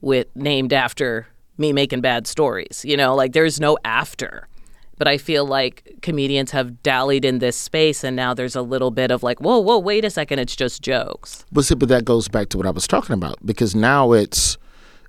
with 0.00 0.28
named 0.36 0.72
after 0.72 1.26
me 1.58 1.72
making 1.72 2.00
bad 2.00 2.28
stories. 2.28 2.84
You 2.84 2.96
know, 2.96 3.16
like 3.16 3.32
there's 3.32 3.58
no 3.58 3.76
after. 3.84 4.46
But 4.96 5.08
I 5.08 5.18
feel 5.18 5.44
like 5.44 5.98
comedians 6.02 6.52
have 6.52 6.82
dallied 6.82 7.24
in 7.24 7.38
this 7.40 7.56
space, 7.56 8.04
and 8.04 8.14
now 8.14 8.32
there's 8.32 8.54
a 8.54 8.62
little 8.62 8.90
bit 8.90 9.10
of 9.10 9.22
like, 9.22 9.40
whoa, 9.40 9.58
whoa, 9.58 9.78
wait 9.78 10.04
a 10.04 10.10
second, 10.10 10.38
it's 10.38 10.54
just 10.54 10.82
jokes. 10.82 11.44
But 11.50 11.64
see, 11.64 11.74
but 11.74 11.88
that 11.88 12.04
goes 12.04 12.28
back 12.28 12.48
to 12.50 12.56
what 12.56 12.66
I 12.66 12.70
was 12.70 12.86
talking 12.86 13.14
about 13.14 13.44
because 13.44 13.74
now 13.74 14.12
it's 14.12 14.56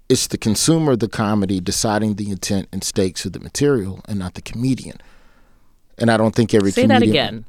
it's 0.08 0.28
the 0.28 0.38
consumer 0.38 0.94
of 0.94 1.00
the 1.00 1.08
comedy 1.08 1.60
deciding 1.60 2.16
the 2.16 2.30
intent 2.30 2.68
and 2.72 2.84
stakes 2.84 3.26
of 3.26 3.34
the 3.34 3.40
material, 3.40 4.02
and 4.08 4.20
not 4.20 4.36
the 4.36 4.42
comedian. 4.42 4.98
And 5.98 6.12
I 6.12 6.18
don't 6.18 6.36
think 6.36 6.54
every 6.54 6.72
Say 6.72 6.86
that 6.86 7.02
comedian, 7.02 7.26
again. 7.28 7.46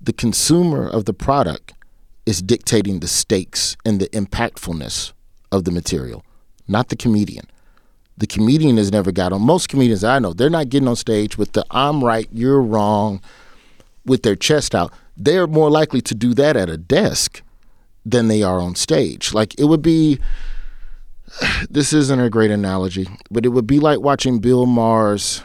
The 0.00 0.12
consumer 0.12 0.86
of 0.86 1.04
the 1.04 1.14
product 1.14 1.72
is 2.24 2.42
dictating 2.42 3.00
the 3.00 3.08
stakes 3.08 3.76
and 3.84 4.00
the 4.00 4.08
impactfulness 4.08 5.12
of 5.50 5.64
the 5.64 5.70
material, 5.70 6.24
not 6.68 6.88
the 6.88 6.96
comedian. 6.96 7.46
The 8.18 8.26
comedian 8.26 8.78
has 8.78 8.90
never 8.90 9.12
got 9.12 9.32
on. 9.32 9.42
Most 9.42 9.68
comedians 9.68 10.02
I 10.02 10.18
know, 10.18 10.32
they're 10.32 10.50
not 10.50 10.70
getting 10.70 10.88
on 10.88 10.96
stage 10.96 11.36
with 11.36 11.52
the 11.52 11.64
"I'm 11.70 12.02
right, 12.02 12.28
you're 12.32 12.62
wrong" 12.62 13.20
with 14.04 14.22
their 14.22 14.36
chest 14.36 14.74
out. 14.74 14.92
They're 15.16 15.46
more 15.46 15.70
likely 15.70 16.00
to 16.02 16.14
do 16.14 16.32
that 16.34 16.56
at 16.56 16.70
a 16.70 16.76
desk 16.76 17.42
than 18.04 18.28
they 18.28 18.42
are 18.42 18.60
on 18.60 18.74
stage. 18.74 19.34
Like 19.34 19.58
it 19.58 19.64
would 19.64 19.82
be 19.82 20.18
this 21.70 21.92
isn't 21.92 22.20
a 22.20 22.30
great 22.30 22.50
analogy, 22.50 23.06
but 23.30 23.44
it 23.44 23.50
would 23.50 23.66
be 23.66 23.80
like 23.80 24.00
watching 24.00 24.38
Bill 24.38 24.66
Maher's 24.66 25.42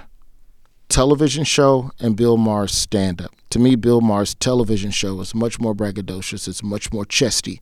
television 0.89 1.43
show 1.43 1.91
and 1.99 2.15
Bill 2.15 2.37
Maher's 2.37 2.73
stand 2.73 3.21
up. 3.21 3.31
To 3.51 3.59
me, 3.59 3.75
Bill 3.75 4.01
Maher's 4.01 4.35
television 4.35 4.91
show 4.91 5.19
is 5.19 5.33
much 5.33 5.59
more 5.59 5.73
braggadocious, 5.73 6.47
it's 6.47 6.63
much 6.63 6.93
more 6.93 7.05
chesty 7.05 7.61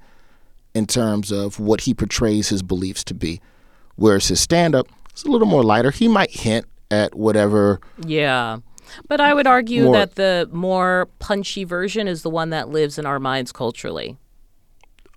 in 0.73 0.85
terms 0.85 1.31
of 1.31 1.59
what 1.59 1.81
he 1.81 1.93
portrays 1.93 2.49
his 2.49 2.61
beliefs 2.61 3.03
to 3.05 3.13
be. 3.13 3.41
Whereas 3.95 4.27
his 4.27 4.39
stand 4.39 4.75
up 4.75 4.87
is 5.19 5.25
a 5.25 5.31
little 5.31 5.47
more 5.47 5.63
lighter. 5.63 5.91
He 5.91 6.07
might 6.07 6.31
hint 6.31 6.65
at 6.91 7.15
whatever 7.15 7.79
Yeah. 8.05 8.59
But 9.07 9.21
I 9.21 9.35
would 9.35 9.45
argue 9.45 9.83
More- 9.85 9.93
that 9.93 10.15
the 10.15 10.49
more 10.51 11.07
punchy 11.19 11.63
version 11.63 12.07
is 12.07 12.23
the 12.23 12.29
one 12.29 12.49
that 12.49 12.69
lives 12.69 12.97
in 12.97 13.05
our 13.05 13.19
minds 13.19 13.51
culturally. 13.51 14.17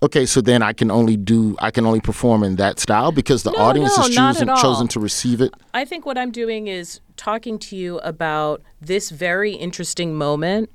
okay, 0.02 0.26
so 0.26 0.40
then 0.40 0.62
I 0.62 0.72
can 0.72 0.90
only 0.90 1.16
do 1.16 1.56
I 1.60 1.70
can 1.70 1.86
only 1.86 2.00
perform 2.00 2.42
in 2.42 2.56
that 2.56 2.78
style 2.80 3.12
because 3.12 3.44
the 3.44 3.52
No, 3.52 3.58
audience 3.62 3.96
no, 3.96 4.02
has 4.04 4.14
not 4.16 4.34
chosen 4.34 4.48
chosen 4.56 4.88
to 4.88 5.00
receive 5.00 5.40
it. 5.40 5.54
I 5.72 5.84
think 5.84 6.04
what 6.04 6.18
I'm 6.18 6.30
doing 6.32 6.66
is 6.66 7.00
talking 7.16 7.58
to 7.60 7.76
you 7.76 7.98
about 8.00 8.62
this 8.80 9.10
very 9.10 9.52
interesting 9.52 10.14
moment 10.14 10.70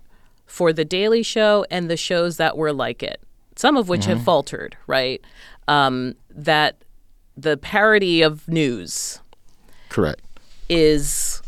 for 0.45 0.71
The 0.73 0.85
Daily 0.85 1.23
Show 1.23 1.65
and 1.69 1.89
the 1.91 1.97
shows 1.97 2.37
that 2.37 2.57
were 2.57 2.71
like 2.73 3.03
it, 3.03 3.21
some 3.57 3.75
of 3.77 3.89
which 3.89 4.01
Mm-hmm. 4.01 4.11
have 4.11 4.23
faltered, 4.23 4.77
right? 4.87 5.21
Um, 5.67 6.15
that 6.33 6.77
the 7.37 7.55
parody 7.55 8.21
of 8.21 8.47
news 8.47 9.19
Correct. 9.89 10.21
is 10.67 11.41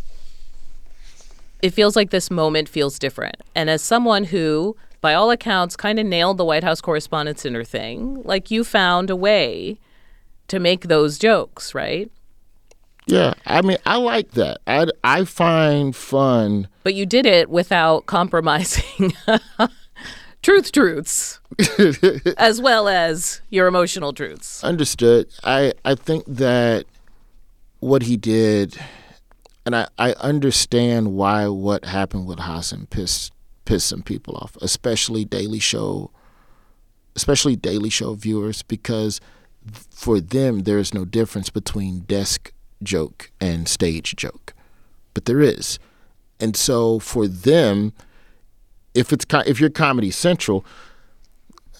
it 1.61 1.73
feels 1.73 1.95
like 1.95 2.11
this 2.11 2.31
moment 2.31 2.69
feels 2.69 2.97
different. 2.99 3.35
And 3.53 3.69
as 3.69 3.81
someone 3.81 4.25
who, 4.25 4.77
by 5.01 5.13
all 5.13 5.29
accounts, 5.31 5.75
kind 5.75 5.99
of 5.99 6.05
nailed 6.05 6.37
the 6.37 6.45
White 6.45 6.63
House 6.63 6.79
Correspondents' 6.79 7.43
Dinner 7.43 7.63
thing, 7.63 8.21
like 8.23 8.49
you 8.49 8.63
found 8.63 9.09
a 9.09 9.15
way 9.15 9.77
to 10.47 10.59
make 10.59 10.87
those 10.87 11.17
jokes, 11.17 11.75
right? 11.75 12.09
Yeah, 13.07 13.33
I 13.45 13.61
mean, 13.61 13.77
I 13.85 13.97
like 13.97 14.31
that. 14.31 14.59
I, 14.67 14.85
I 15.03 15.25
find 15.25 15.95
fun. 15.95 16.67
But 16.83 16.93
you 16.93 17.05
did 17.05 17.25
it 17.25 17.49
without 17.49 18.05
compromising 18.05 19.13
truth 20.41 20.71
truths 20.71 21.39
as 22.37 22.61
well 22.61 22.87
as 22.87 23.41
your 23.49 23.67
emotional 23.67 24.13
truths. 24.13 24.63
Understood. 24.63 25.27
I, 25.43 25.73
I 25.83 25.95
think 25.95 26.25
that 26.27 26.85
what 27.79 28.03
he 28.03 28.17
did, 28.17 28.77
and 29.65 29.75
I, 29.75 29.87
I 29.97 30.13
understand 30.13 31.13
why 31.13 31.47
what 31.47 31.85
happened 31.85 32.27
with 32.27 32.39
Hasan 32.39 32.87
pissed 32.87 33.33
pissed 33.65 33.87
some 33.87 34.01
people 34.01 34.35
off, 34.35 34.57
especially 34.61 35.25
Daily 35.25 35.59
Show, 35.59 36.11
especially 37.15 37.55
Daily 37.55 37.89
Show 37.89 38.15
viewers, 38.15 38.63
because 38.63 39.21
for 39.91 40.19
them 40.19 40.63
there 40.63 40.79
is 40.79 40.93
no 40.93 41.05
difference 41.05 41.49
between 41.49 41.99
desk 41.99 42.51
joke 42.81 43.31
and 43.39 43.67
stage 43.67 44.15
joke, 44.15 44.53
but 45.13 45.25
there 45.25 45.41
is, 45.41 45.77
and 46.39 46.55
so 46.55 46.99
for 46.99 47.27
them, 47.27 47.93
if 48.93 49.13
it's 49.13 49.25
if 49.45 49.59
you're 49.59 49.69
Comedy 49.69 50.11
Central, 50.11 50.65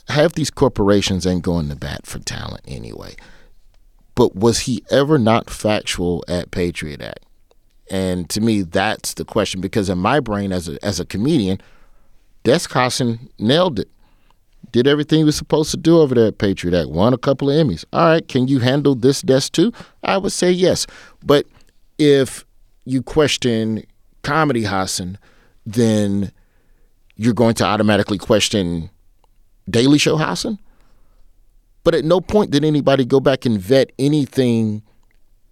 half 0.07 0.33
these 0.33 0.51
corporations 0.51 1.25
ain't 1.25 1.43
going 1.43 1.69
to 1.69 1.75
bat 1.75 2.05
for 2.05 2.19
talent 2.19 2.61
anyway. 2.67 3.15
But 4.15 4.35
was 4.35 4.61
he 4.61 4.83
ever 4.89 5.17
not 5.17 5.49
factual 5.49 6.23
at 6.27 6.51
Patriot 6.51 7.01
Act? 7.01 7.25
And 7.89 8.29
to 8.29 8.41
me, 8.41 8.61
that's 8.61 9.13
the 9.13 9.25
question 9.25 9.61
because 9.61 9.89
in 9.89 9.97
my 9.97 10.19
brain, 10.19 10.51
as 10.51 10.67
a 10.69 10.83
as 10.85 10.99
a 10.99 11.05
comedian, 11.05 11.59
Des 12.43 12.67
nailed 13.39 13.79
it. 13.79 13.89
Did 14.71 14.87
everything 14.87 15.19
he 15.19 15.23
was 15.23 15.35
supposed 15.35 15.71
to 15.71 15.77
do 15.77 15.99
over 15.99 16.13
there 16.13 16.27
at 16.27 16.37
Patriot 16.37 16.79
Act. 16.79 16.89
Won 16.89 17.13
a 17.13 17.17
couple 17.17 17.49
of 17.49 17.55
Emmys. 17.55 17.85
All 17.91 18.05
right, 18.05 18.27
can 18.27 18.47
you 18.47 18.59
handle 18.59 18.93
this 18.93 19.21
desk 19.21 19.53
too? 19.53 19.71
I 20.03 20.17
would 20.17 20.31
say 20.31 20.51
yes. 20.51 20.85
But 21.23 21.47
if 21.97 22.45
you 22.85 23.01
question 23.01 23.83
comedy 24.21 24.65
Hasan, 24.65 25.17
then 25.65 26.31
you're 27.19 27.33
going 27.33 27.53
to 27.53 27.65
automatically 27.65 28.17
question 28.17 28.89
Daily 29.69 29.97
Show 29.97 30.15
Hasan. 30.15 30.57
But 31.83 31.93
at 31.93 32.05
no 32.05 32.21
point 32.21 32.51
did 32.51 32.63
anybody 32.63 33.03
go 33.03 33.19
back 33.19 33.45
and 33.45 33.59
vet 33.59 33.91
anything 33.99 34.83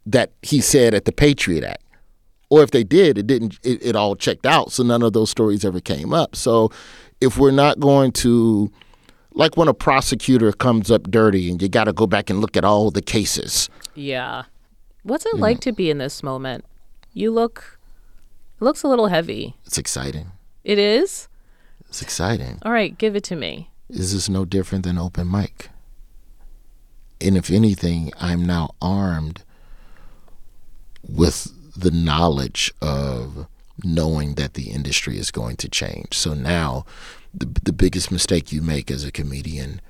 that 0.06 0.32
he 0.42 0.62
said 0.62 0.94
at 0.94 1.04
the 1.04 1.12
Patriot 1.12 1.66
Act. 1.66 1.84
Or 2.50 2.64
if 2.64 2.72
they 2.72 2.86
did, 2.86 3.18
it 3.18 3.28
didn't 3.28 3.60
it, 3.64 3.86
it 3.86 3.96
all 3.98 4.16
checked 4.16 4.46
out. 4.46 4.72
So 4.72 4.82
none 4.82 5.04
of 5.04 5.12
those 5.12 5.30
stories 5.30 5.66
ever 5.66 5.82
came 5.82 6.14
up. 6.14 6.38
So 6.38 6.72
if 7.20 7.38
we're 7.38 7.52
not 7.52 7.82
going 7.82 8.14
to 8.14 8.72
like 9.34 9.58
when 9.58 9.68
a 9.68 9.74
prosecutor 9.74 10.54
comes 10.54 10.90
up 10.90 11.04
dirty 11.12 11.52
and 11.52 11.62
you 11.62 11.68
got 11.68 11.84
to 11.84 11.94
go 11.94 12.08
back 12.08 12.30
and 12.30 12.40
look 12.40 12.56
at 12.56 12.64
all 12.64 12.92
the 12.92 13.02
cases. 13.02 13.70
Yeah. 13.94 14.44
What's 15.04 15.26
it 15.26 15.36
mm. 15.36 15.40
like 15.40 15.60
to 15.62 15.74
be 15.74 15.90
in 15.90 15.98
this 15.98 16.24
moment? 16.24 16.64
You 17.12 17.30
look 17.32 17.78
it 18.62 18.64
looks 18.64 18.84
a 18.84 18.88
little 18.88 19.08
heavy. 19.08 19.58
It's 19.66 19.78
exciting. 19.78 20.32
It 20.64 20.80
is? 20.80 21.28
It's 21.90 22.02
exciting. 22.02 22.60
All 22.64 22.72
right, 22.72 22.98
give 22.98 23.16
it 23.16 23.24
to 23.26 23.36
me. 23.36 23.70
Is 23.90 24.14
this 24.14 24.28
no 24.28 24.46
different 24.46 24.84
than 24.84 24.98
open 24.98 25.30
mic? 25.32 25.70
And 27.22 27.38
if 27.38 27.50
anything, 27.50 28.12
I'm 28.20 28.46
now 28.46 28.76
armed 28.82 29.44
with 31.08 31.54
the 31.76 31.92
knowledge 31.92 32.74
of 32.82 33.48
knowing 33.84 34.36
that 34.36 34.56
the 34.56 34.72
industry 34.72 35.18
is 35.18 35.32
going 35.32 35.56
to 35.58 35.70
change. 35.70 36.18
So 36.18 36.34
now, 36.34 36.86
the, 37.34 37.46
the 37.64 37.74
biggest 37.74 38.12
mistake 38.12 38.52
you 38.52 38.62
make 38.62 38.90
as 38.92 39.04
a 39.04 39.12
comedian 39.12 39.82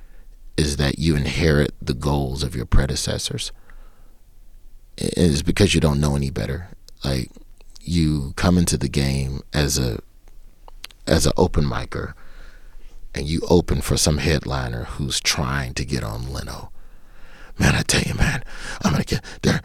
is 0.57 0.77
that 0.77 0.99
you 0.99 1.15
inherit 1.15 1.73
the 1.81 1.93
goals 1.93 2.43
of 2.43 2.55
your 2.55 2.65
predecessors. 2.65 3.51
It's 4.97 5.43
because 5.43 5.73
you 5.73 5.81
don't 5.81 6.01
know 6.01 6.15
any 6.15 6.29
better. 6.29 6.69
Like 7.05 7.29
you 7.81 8.33
come 8.35 8.57
into 8.57 8.77
the 8.77 8.89
game 8.89 9.41
as 9.53 9.77
a 9.77 9.99
as 11.07 11.25
an 11.25 11.33
open 11.37 11.65
micer 11.65 12.13
and 13.15 13.25
you 13.25 13.41
open 13.49 13.81
for 13.81 13.97
some 13.97 14.19
headliner 14.19 14.83
who's 14.83 15.19
trying 15.19 15.73
to 15.73 15.85
get 15.85 16.03
on 16.03 16.31
Leno. 16.31 16.71
Man, 17.57 17.73
I 17.73 17.81
tell 17.81 18.03
you, 18.03 18.13
man, 18.13 18.43
I'm 18.83 18.91
gonna 18.91 19.03
get 19.03 19.23
there. 19.41 19.61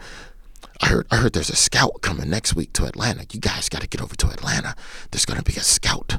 I 0.81 0.87
heard 0.87 1.07
I 1.11 1.17
heard 1.17 1.33
there's 1.33 1.51
a 1.51 1.55
scout 1.55 2.01
coming 2.01 2.29
next 2.29 2.55
week 2.55 2.73
to 2.73 2.85
Atlanta. 2.85 3.25
You 3.31 3.39
guys 3.39 3.69
gotta 3.69 3.87
get 3.87 4.01
over 4.01 4.15
to 4.15 4.27
Atlanta. 4.29 4.75
There's 5.11 5.25
gonna 5.25 5.43
be 5.43 5.53
a 5.53 5.61
scout 5.61 6.17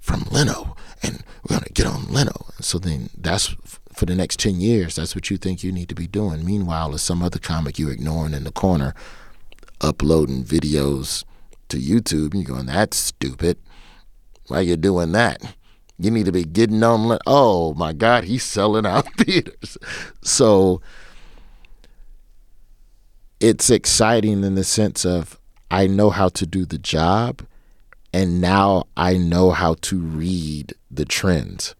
from 0.00 0.24
Leno 0.30 0.76
and 1.02 1.22
we're 1.42 1.56
gonna 1.56 1.70
get 1.74 1.86
on 1.86 2.06
Leno. 2.06 2.46
So 2.60 2.78
then 2.78 3.10
that's 3.16 3.54
for 3.92 4.06
the 4.06 4.14
next 4.14 4.40
ten 4.40 4.60
years, 4.60 4.96
that's 4.96 5.14
what 5.14 5.30
you 5.30 5.36
think 5.36 5.62
you 5.62 5.70
need 5.70 5.88
to 5.90 5.94
be 5.94 6.06
doing. 6.06 6.44
Meanwhile, 6.44 6.90
there's 6.90 7.02
some 7.02 7.22
other 7.22 7.38
comic 7.38 7.78
you're 7.78 7.92
ignoring 7.92 8.34
in 8.34 8.44
the 8.44 8.50
corner, 8.50 8.94
uploading 9.80 10.44
videos 10.44 11.24
to 11.68 11.76
YouTube, 11.76 12.32
and 12.32 12.42
you're 12.42 12.56
going, 12.56 12.66
That's 12.66 12.96
stupid. 12.96 13.58
Why 14.48 14.60
you 14.60 14.76
doing 14.76 15.12
that? 15.12 15.42
You 15.98 16.10
need 16.10 16.26
to 16.26 16.32
be 16.32 16.44
getting 16.44 16.82
on. 16.82 17.18
Oh 17.26 17.74
my 17.74 17.92
God, 17.92 18.24
he's 18.24 18.42
selling 18.44 18.84
out 18.86 19.06
theaters. 19.18 19.78
So 20.22 20.80
it's 23.40 23.70
exciting 23.70 24.44
in 24.44 24.54
the 24.54 24.64
sense 24.64 25.04
of 25.04 25.38
I 25.70 25.86
know 25.86 26.10
how 26.10 26.28
to 26.30 26.46
do 26.46 26.64
the 26.64 26.78
job, 26.78 27.42
and 28.12 28.40
now 28.40 28.84
I 28.96 29.16
know 29.16 29.50
how 29.50 29.74
to 29.82 29.98
read 29.98 30.74
the 30.90 31.04
trends. 31.04 31.74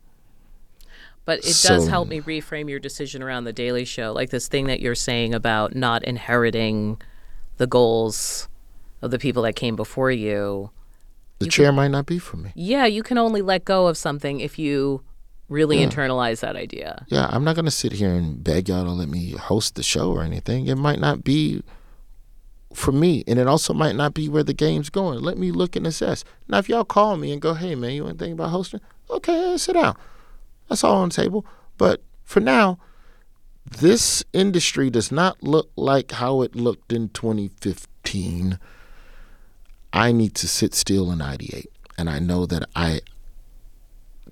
But 1.24 1.38
it 1.40 1.54
So- 1.54 1.70
does 1.70 1.88
help 1.88 2.08
me 2.08 2.20
reframe 2.20 2.68
your 2.68 2.78
decision 2.80 3.22
around 3.22 3.44
the 3.44 3.52
Daily 3.52 3.84
Show, 3.84 4.12
like 4.12 4.30
this 4.30 4.48
thing 4.48 4.66
that 4.66 4.80
you're 4.80 4.94
saying 4.94 5.34
about 5.34 5.74
not 5.74 6.04
inheriting 6.04 7.00
the 7.56 7.66
goals 7.66 8.48
of 9.00 9.10
the 9.10 9.18
people 9.18 9.42
that 9.44 9.54
came 9.54 9.76
before 9.76 10.10
you. 10.10 10.70
The 11.38 11.46
chair 11.46 11.72
might 11.72 11.88
not 11.88 12.06
be 12.06 12.18
for 12.18 12.36
me. 12.36 12.52
Yeah, 12.54 12.86
you 12.86 13.02
can 13.02 13.18
only 13.18 13.42
let 13.42 13.64
go 13.64 13.86
of 13.86 13.96
something 13.96 14.40
if 14.40 14.58
you 14.58 15.02
really 15.48 15.78
internalize 15.78 16.40
that 16.40 16.56
idea. 16.56 17.04
Yeah, 17.08 17.26
I'm 17.30 17.44
not 17.44 17.54
going 17.54 17.64
to 17.64 17.70
sit 17.70 17.92
here 17.92 18.14
and 18.14 18.42
beg 18.42 18.68
y'all 18.68 18.84
to 18.84 18.90
let 18.90 19.08
me 19.08 19.32
host 19.32 19.74
the 19.74 19.82
show 19.82 20.10
or 20.10 20.22
anything. 20.22 20.66
It 20.66 20.76
might 20.76 21.00
not 21.00 21.22
be 21.24 21.62
for 22.72 22.92
me, 22.92 23.24
and 23.26 23.38
it 23.38 23.46
also 23.46 23.72
might 23.74 23.94
not 23.94 24.14
be 24.14 24.28
where 24.28 24.42
the 24.42 24.54
game's 24.54 24.90
going. 24.90 25.20
Let 25.20 25.38
me 25.38 25.50
look 25.50 25.76
and 25.76 25.86
assess. 25.86 26.24
Now, 26.48 26.58
if 26.58 26.68
y'all 26.68 26.84
call 26.84 27.16
me 27.16 27.32
and 27.32 27.42
go, 27.42 27.54
hey, 27.54 27.74
man, 27.74 27.92
you 27.92 28.04
want 28.04 28.18
to 28.18 28.24
think 28.24 28.34
about 28.34 28.50
hosting? 28.50 28.80
Okay, 29.10 29.56
sit 29.56 29.74
down. 29.74 29.96
That's 30.68 30.82
all 30.82 30.96
on 30.96 31.10
the 31.10 31.14
table. 31.14 31.46
But 31.76 32.02
for 32.22 32.40
now, 32.40 32.78
this 33.78 34.24
industry 34.32 34.90
does 34.90 35.12
not 35.12 35.42
look 35.42 35.70
like 35.76 36.12
how 36.12 36.42
it 36.42 36.54
looked 36.56 36.92
in 36.92 37.10
2015. 37.10 38.58
I 39.94 40.12
need 40.12 40.34
to 40.36 40.48
sit 40.48 40.74
still 40.74 41.10
and 41.10 41.20
ideate. 41.22 41.66
And 41.96 42.10
I 42.10 42.18
know 42.18 42.44
that 42.46 42.68
I 42.74 43.00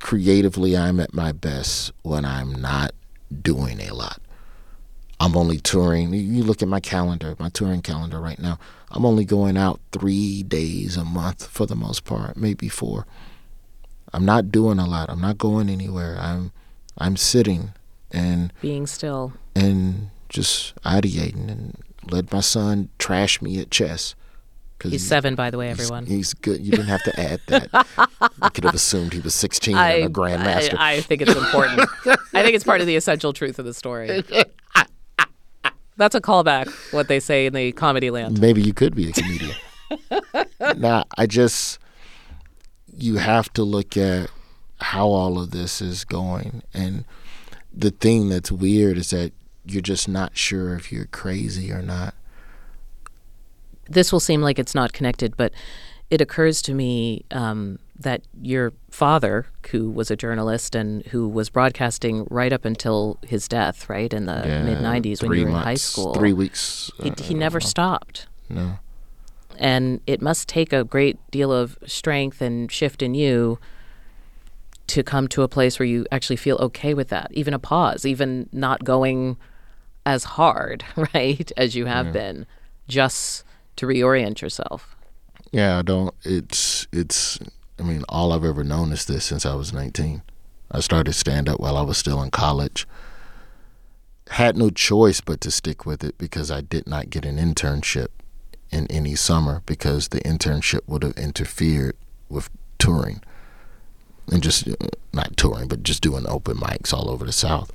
creatively 0.00 0.76
I'm 0.76 0.98
at 1.00 1.14
my 1.14 1.32
best 1.32 1.92
when 2.02 2.24
I'm 2.24 2.52
not 2.60 2.92
doing 3.42 3.80
a 3.80 3.94
lot. 3.94 4.20
I'm 5.20 5.36
only 5.36 5.58
touring. 5.58 6.12
You 6.12 6.42
look 6.42 6.62
at 6.62 6.68
my 6.68 6.80
calendar, 6.80 7.36
my 7.38 7.48
touring 7.48 7.80
calendar 7.80 8.20
right 8.20 8.40
now. 8.40 8.58
I'm 8.90 9.06
only 9.06 9.24
going 9.24 9.56
out 9.56 9.78
three 9.92 10.42
days 10.42 10.96
a 10.96 11.04
month 11.04 11.46
for 11.46 11.64
the 11.64 11.76
most 11.76 12.04
part, 12.04 12.36
maybe 12.36 12.68
four. 12.68 13.06
I'm 14.12 14.24
not 14.24 14.50
doing 14.50 14.80
a 14.80 14.86
lot. 14.86 15.08
I'm 15.08 15.20
not 15.20 15.38
going 15.38 15.68
anywhere. 15.70 16.16
I'm 16.18 16.50
I'm 16.98 17.16
sitting 17.16 17.72
and 18.10 18.52
Being 18.60 18.86
still. 18.86 19.32
and 19.54 20.10
just 20.28 20.74
ideating 20.82 21.48
and 21.50 21.78
let 22.10 22.30
my 22.32 22.40
son 22.40 22.88
trash 22.98 23.40
me 23.40 23.60
at 23.60 23.70
chess. 23.70 24.14
He's 24.90 25.02
he- 25.02 25.08
seven, 25.08 25.34
by 25.34 25.50
the 25.50 25.58
way, 25.58 25.70
everyone. 25.70 26.06
He's 26.06 26.34
good. 26.34 26.60
You 26.60 26.72
didn't 26.72 26.86
have 26.86 27.02
to 27.04 27.20
add 27.20 27.40
that. 27.46 27.68
I 28.40 28.48
could 28.48 28.64
have 28.64 28.74
assumed 28.74 29.12
he 29.12 29.20
was 29.20 29.34
16 29.34 29.76
I, 29.76 29.90
and 29.92 30.04
a 30.04 30.08
grandmaster. 30.20 30.76
I, 30.78 30.94
I 30.94 31.00
think 31.00 31.22
it's 31.22 31.34
important. 31.34 31.80
I 32.34 32.42
think 32.42 32.54
it's 32.54 32.64
part 32.64 32.80
of 32.80 32.86
the 32.86 32.96
essential 32.96 33.32
truth 33.32 33.58
of 33.58 33.64
the 33.64 33.74
story. 33.74 34.24
That's 35.96 36.14
a 36.14 36.20
callback, 36.20 36.68
what 36.92 37.08
they 37.08 37.20
say 37.20 37.46
in 37.46 37.52
the 37.52 37.72
comedy 37.72 38.10
land. 38.10 38.40
Maybe 38.40 38.62
you 38.62 38.72
could 38.72 38.94
be 38.94 39.10
a 39.10 39.12
comedian. 39.12 39.54
nah, 40.76 41.04
I 41.18 41.26
just 41.26 41.78
you 42.96 43.16
have 43.16 43.52
to 43.54 43.62
look 43.62 43.96
at 43.96 44.30
how 44.80 45.08
all 45.08 45.38
of 45.38 45.50
this 45.50 45.80
is 45.80 46.04
going, 46.04 46.62
and 46.72 47.04
the 47.72 47.90
thing 47.90 48.28
that's 48.30 48.50
weird 48.50 48.96
is 48.96 49.10
that 49.10 49.32
you're 49.64 49.82
just 49.82 50.08
not 50.08 50.36
sure 50.36 50.74
if 50.74 50.90
you're 50.90 51.06
crazy 51.06 51.70
or 51.70 51.82
not. 51.82 52.14
This 53.92 54.12
will 54.12 54.20
seem 54.20 54.40
like 54.42 54.58
it's 54.58 54.74
not 54.74 54.92
connected, 54.92 55.36
but 55.36 55.52
it 56.10 56.20
occurs 56.20 56.60
to 56.62 56.74
me 56.74 57.24
um, 57.30 57.78
that 57.98 58.22
your 58.42 58.72
father, 58.90 59.46
who 59.70 59.90
was 59.90 60.10
a 60.10 60.16
journalist 60.16 60.74
and 60.74 61.04
who 61.06 61.28
was 61.28 61.48
broadcasting 61.50 62.26
right 62.30 62.52
up 62.52 62.64
until 62.64 63.18
his 63.22 63.48
death, 63.48 63.88
right, 63.88 64.12
in 64.12 64.26
the 64.26 64.42
Yeah, 64.44 64.62
mid 64.62 64.78
90s 64.78 65.22
when 65.22 65.32
you 65.38 65.44
were 65.44 65.50
in 65.50 65.54
high 65.54 65.74
school, 65.74 66.14
three 66.14 66.32
weeks. 66.32 66.90
he, 67.02 67.10
uh, 67.10 67.14
he 67.22 67.34
never 67.34 67.60
stopped. 67.60 68.26
no. 68.48 68.78
And 69.58 70.00
it 70.06 70.22
must 70.22 70.48
take 70.48 70.72
a 70.72 70.82
great 70.82 71.18
deal 71.30 71.52
of 71.52 71.78
strength 71.86 72.40
and 72.40 72.72
shift 72.72 73.02
in 73.02 73.14
you 73.14 73.58
to 74.88 75.02
come 75.02 75.28
to 75.28 75.42
a 75.42 75.48
place 75.48 75.78
where 75.78 75.86
you 75.86 76.06
actually 76.10 76.36
feel 76.36 76.56
okay 76.56 76.94
with 76.94 77.08
that, 77.08 77.30
even 77.32 77.52
a 77.54 77.58
pause, 77.58 78.04
even 78.06 78.48
not 78.50 78.82
going 78.82 79.36
as 80.06 80.24
hard, 80.24 80.84
right, 81.14 81.52
as 81.56 81.74
you 81.74 81.84
have 81.86 82.06
yeah. 82.06 82.12
been, 82.12 82.46
just 82.88 83.44
to 83.76 83.86
reorient 83.86 84.40
yourself. 84.40 84.96
Yeah, 85.50 85.78
I 85.78 85.82
don't. 85.82 86.14
It's 86.22 86.86
it's. 86.92 87.38
I 87.78 87.82
mean, 87.82 88.04
all 88.08 88.32
I've 88.32 88.44
ever 88.44 88.64
known 88.64 88.92
is 88.92 89.06
this 89.06 89.24
since 89.24 89.44
I 89.44 89.54
was 89.54 89.72
19. 89.72 90.22
I 90.70 90.80
started 90.80 91.12
stand 91.12 91.48
up 91.48 91.60
while 91.60 91.76
I 91.76 91.82
was 91.82 91.98
still 91.98 92.22
in 92.22 92.30
college. 92.30 92.86
Had 94.30 94.56
no 94.56 94.70
choice 94.70 95.20
but 95.20 95.40
to 95.42 95.50
stick 95.50 95.84
with 95.84 96.02
it 96.02 96.16
because 96.16 96.50
I 96.50 96.60
did 96.60 96.86
not 96.86 97.10
get 97.10 97.24
an 97.24 97.36
internship 97.36 98.08
in 98.70 98.86
any 98.86 99.14
summer 99.14 99.62
because 99.66 100.08
the 100.08 100.20
internship 100.20 100.80
would 100.86 101.02
have 101.02 101.16
interfered 101.18 101.96
with 102.30 102.48
touring 102.78 103.22
and 104.30 104.42
just 104.42 104.68
not 105.12 105.36
touring, 105.36 105.68
but 105.68 105.82
just 105.82 106.02
doing 106.02 106.26
open 106.26 106.56
mics 106.56 106.92
all 106.92 107.10
over 107.10 107.24
the 107.24 107.32
South. 107.32 107.70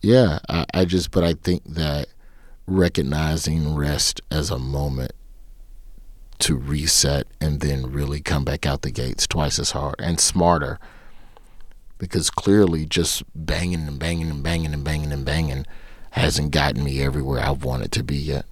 Yeah, 0.00 0.38
I, 0.48 0.66
I 0.74 0.84
just, 0.84 1.10
but 1.10 1.24
I 1.24 1.32
think 1.32 1.64
that 1.64 2.08
recognizing 2.68 3.74
rest 3.74 4.20
as 4.30 4.50
a 4.50 4.58
moment 4.58 5.12
to 6.38 6.56
reset 6.56 7.26
and 7.40 7.60
then 7.60 7.90
really 7.90 8.20
come 8.20 8.44
back 8.44 8.66
out 8.66 8.82
the 8.82 8.90
gates 8.90 9.26
twice 9.26 9.58
as 9.58 9.72
hard 9.72 9.96
and 9.98 10.20
smarter 10.20 10.78
because 11.98 12.30
clearly 12.30 12.86
just 12.86 13.24
banging 13.34 13.88
and 13.88 13.98
banging 13.98 14.30
and 14.30 14.42
banging 14.42 14.72
and 14.72 14.84
banging 14.84 15.12
and 15.12 15.24
banging 15.24 15.66
hasn't 16.10 16.52
gotten 16.52 16.84
me 16.84 17.02
everywhere 17.02 17.40
I've 17.40 17.64
wanted 17.64 17.90
to 17.92 18.04
be 18.04 18.16
yet. 18.16 18.46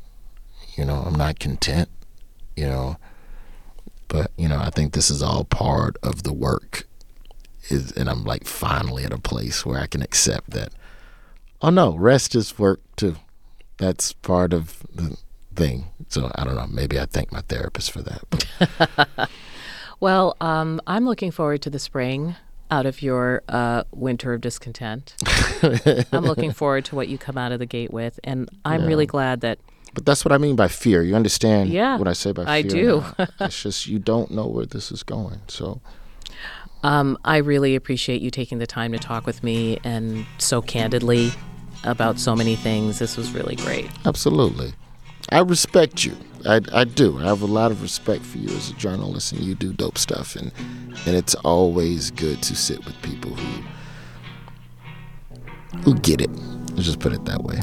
You 0.76 0.85
know, 0.85 1.05
I'm 1.07 1.14
not 1.14 1.38
content, 1.38 1.88
you 2.57 2.66
know. 2.66 2.96
But, 4.09 4.31
you 4.37 4.48
know, 4.48 4.59
I 4.59 4.70
think 4.70 4.92
this 4.92 5.11
is 5.11 5.22
all 5.22 5.44
part 5.44 5.96
of 6.02 6.22
the 6.22 6.33
work. 6.33 6.87
Is 7.68 7.90
and 7.92 8.09
I'm 8.09 8.24
like 8.24 8.46
finally 8.46 9.05
at 9.05 9.12
a 9.12 9.18
place 9.18 9.66
where 9.66 9.81
I 9.81 9.87
can 9.87 10.00
accept 10.00 10.50
that. 10.50 10.72
Oh 11.61 11.70
no, 11.70 11.96
rest 11.96 12.35
is 12.37 12.59
work 12.59 12.81
too. 12.94 13.16
That's 13.78 14.12
part 14.12 14.52
of 14.52 14.82
the 14.94 15.16
thing. 15.54 15.86
So 16.08 16.30
I 16.34 16.44
don't 16.44 16.54
know. 16.54 16.66
Maybe 16.66 17.00
I 17.00 17.06
thank 17.06 17.32
my 17.32 17.40
therapist 17.42 17.90
for 17.90 18.02
that. 18.02 19.28
well, 20.00 20.36
um, 20.40 20.80
I'm 20.86 21.04
looking 21.04 21.30
forward 21.30 21.62
to 21.62 21.70
the 21.70 21.78
spring 21.78 22.36
out 22.70 22.86
of 22.86 23.02
your 23.02 23.42
uh, 23.48 23.84
winter 23.92 24.34
of 24.34 24.40
discontent. 24.40 25.14
I'm 26.12 26.24
looking 26.24 26.52
forward 26.52 26.84
to 26.86 26.96
what 26.96 27.08
you 27.08 27.18
come 27.18 27.38
out 27.38 27.52
of 27.52 27.58
the 27.58 27.66
gate 27.66 27.92
with, 27.92 28.20
and 28.24 28.48
I'm 28.64 28.82
yeah. 28.82 28.86
really 28.86 29.06
glad 29.06 29.40
that. 29.40 29.58
But 29.94 30.04
that's 30.04 30.24
what 30.24 30.32
I 30.32 30.38
mean 30.38 30.56
by 30.56 30.68
fear. 30.68 31.02
You 31.02 31.14
understand 31.14 31.70
yeah, 31.70 31.96
what 31.96 32.08
I 32.08 32.12
say 32.12 32.32
by 32.32 32.44
fear? 32.44 32.52
I 32.52 32.62
do. 32.62 33.04
it's 33.40 33.62
just 33.62 33.86
you 33.86 33.98
don't 33.98 34.30
know 34.30 34.46
where 34.46 34.66
this 34.66 34.92
is 34.92 35.02
going. 35.02 35.40
So. 35.48 35.80
Um, 36.82 37.18
I 37.24 37.38
really 37.38 37.74
appreciate 37.74 38.20
you 38.20 38.30
taking 38.30 38.58
the 38.58 38.66
time 38.66 38.92
to 38.92 38.98
talk 38.98 39.26
with 39.26 39.42
me 39.42 39.78
and 39.82 40.24
so 40.38 40.62
candidly 40.62 41.32
about 41.84 42.18
so 42.18 42.34
many 42.34 42.56
things. 42.56 42.98
This 42.98 43.16
was 43.16 43.32
really 43.32 43.56
great. 43.56 43.90
Absolutely. 44.04 44.72
I 45.30 45.40
respect 45.40 46.04
you. 46.04 46.16
I, 46.46 46.60
I 46.72 46.84
do. 46.84 47.18
I 47.18 47.24
have 47.24 47.42
a 47.42 47.46
lot 47.46 47.70
of 47.72 47.82
respect 47.82 48.24
for 48.24 48.38
you 48.38 48.48
as 48.48 48.70
a 48.70 48.74
journalist, 48.74 49.32
and 49.32 49.42
you 49.42 49.54
do 49.54 49.72
dope 49.72 49.98
stuff. 49.98 50.36
And 50.36 50.52
and 51.06 51.16
it's 51.16 51.34
always 51.36 52.10
good 52.10 52.42
to 52.42 52.54
sit 52.54 52.84
with 52.84 53.00
people 53.02 53.34
who 53.34 53.62
who 55.80 55.94
get 55.96 56.20
it. 56.20 56.30
Let's 56.72 56.84
just 56.84 57.00
put 57.00 57.12
it 57.12 57.24
that 57.24 57.42
way. 57.42 57.60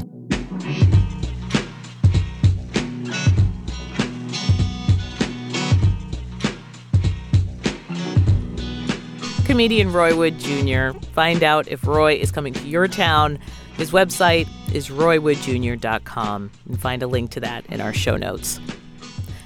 Comedian 9.46 9.94
Roy 9.94 10.16
Wood 10.18 10.40
Jr. 10.40 10.98
Find 11.14 11.44
out 11.44 11.68
if 11.68 11.86
Roy 11.86 12.16
is 12.16 12.32
coming 12.32 12.54
to 12.54 12.68
your 12.68 12.88
town. 12.88 13.38
His 13.78 13.92
website 13.92 14.48
is 14.74 14.90
roywoodjr.com 14.90 16.52
and 16.68 16.82
find 16.82 17.04
a 17.04 17.08
link 17.08 17.32
to 17.32 17.40
that 17.40 17.66
in 17.68 17.82
our 17.82 17.94
show 17.94 18.18
notes. 18.18 18.60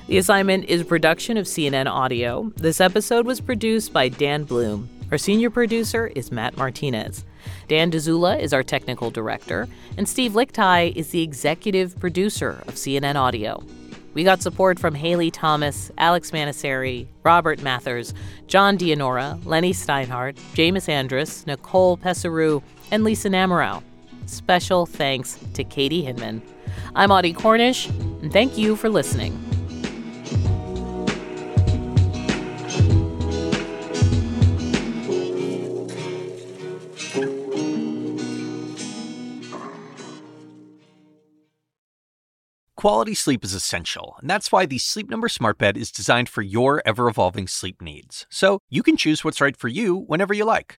The 0.07 0.17
assignment 0.17 0.65
is 0.65 0.83
production 0.83 1.37
of 1.37 1.45
CNN 1.45 1.87
Audio. 1.87 2.51
This 2.55 2.79
episode 2.79 3.25
was 3.25 3.41
produced 3.41 3.91
by 3.91 4.09
Dan 4.09 4.43
Bloom. 4.43 4.89
Our 5.11 5.17
senior 5.17 5.49
producer 5.49 6.07
is 6.07 6.31
Matt 6.31 6.57
Martinez. 6.57 7.23
Dan 7.67 7.91
Dzula 7.91 8.39
is 8.39 8.53
our 8.53 8.63
technical 8.63 9.11
director, 9.11 9.67
and 9.97 10.07
Steve 10.07 10.33
Lickteig 10.33 10.95
is 10.95 11.09
the 11.09 11.21
executive 11.23 11.97
producer 11.99 12.61
of 12.67 12.75
CNN 12.75 13.15
Audio. 13.15 13.63
We 14.13 14.23
got 14.23 14.41
support 14.41 14.79
from 14.79 14.95
Haley 14.95 15.29
Thomas, 15.29 15.91
Alex 15.97 16.31
Manasseri, 16.31 17.07
Robert 17.23 17.61
Mathers, 17.61 18.13
John 18.47 18.77
Dianora, 18.77 19.45
Lenny 19.45 19.73
Steinhardt, 19.73 20.37
James 20.53 20.89
Andrus, 20.89 21.45
Nicole 21.45 21.97
Pesaru, 21.97 22.63
and 22.91 23.03
Lisa 23.03 23.29
Namerow. 23.29 23.83
Special 24.27 24.85
thanks 24.85 25.39
to 25.53 25.63
Katie 25.63 26.03
Hinman. 26.03 26.41
I'm 26.95 27.11
Audie 27.11 27.33
Cornish, 27.33 27.87
and 27.87 28.31
thank 28.31 28.57
you 28.57 28.75
for 28.75 28.89
listening. 28.89 29.33
Quality 42.75 43.15
sleep 43.15 43.43
is 43.43 43.53
essential, 43.53 44.17
and 44.21 44.29
that's 44.29 44.51
why 44.51 44.65
the 44.65 44.77
Sleep 44.77 45.09
Number 45.09 45.27
Smart 45.29 45.57
Bed 45.57 45.77
is 45.77 45.91
designed 45.91 46.29
for 46.29 46.41
your 46.41 46.81
ever 46.85 47.07
evolving 47.07 47.47
sleep 47.47 47.81
needs. 47.81 48.27
So 48.29 48.59
you 48.69 48.83
can 48.83 48.97
choose 48.97 49.23
what's 49.23 49.41
right 49.41 49.57
for 49.57 49.67
you 49.67 49.95
whenever 49.95 50.33
you 50.33 50.45
like. 50.45 50.77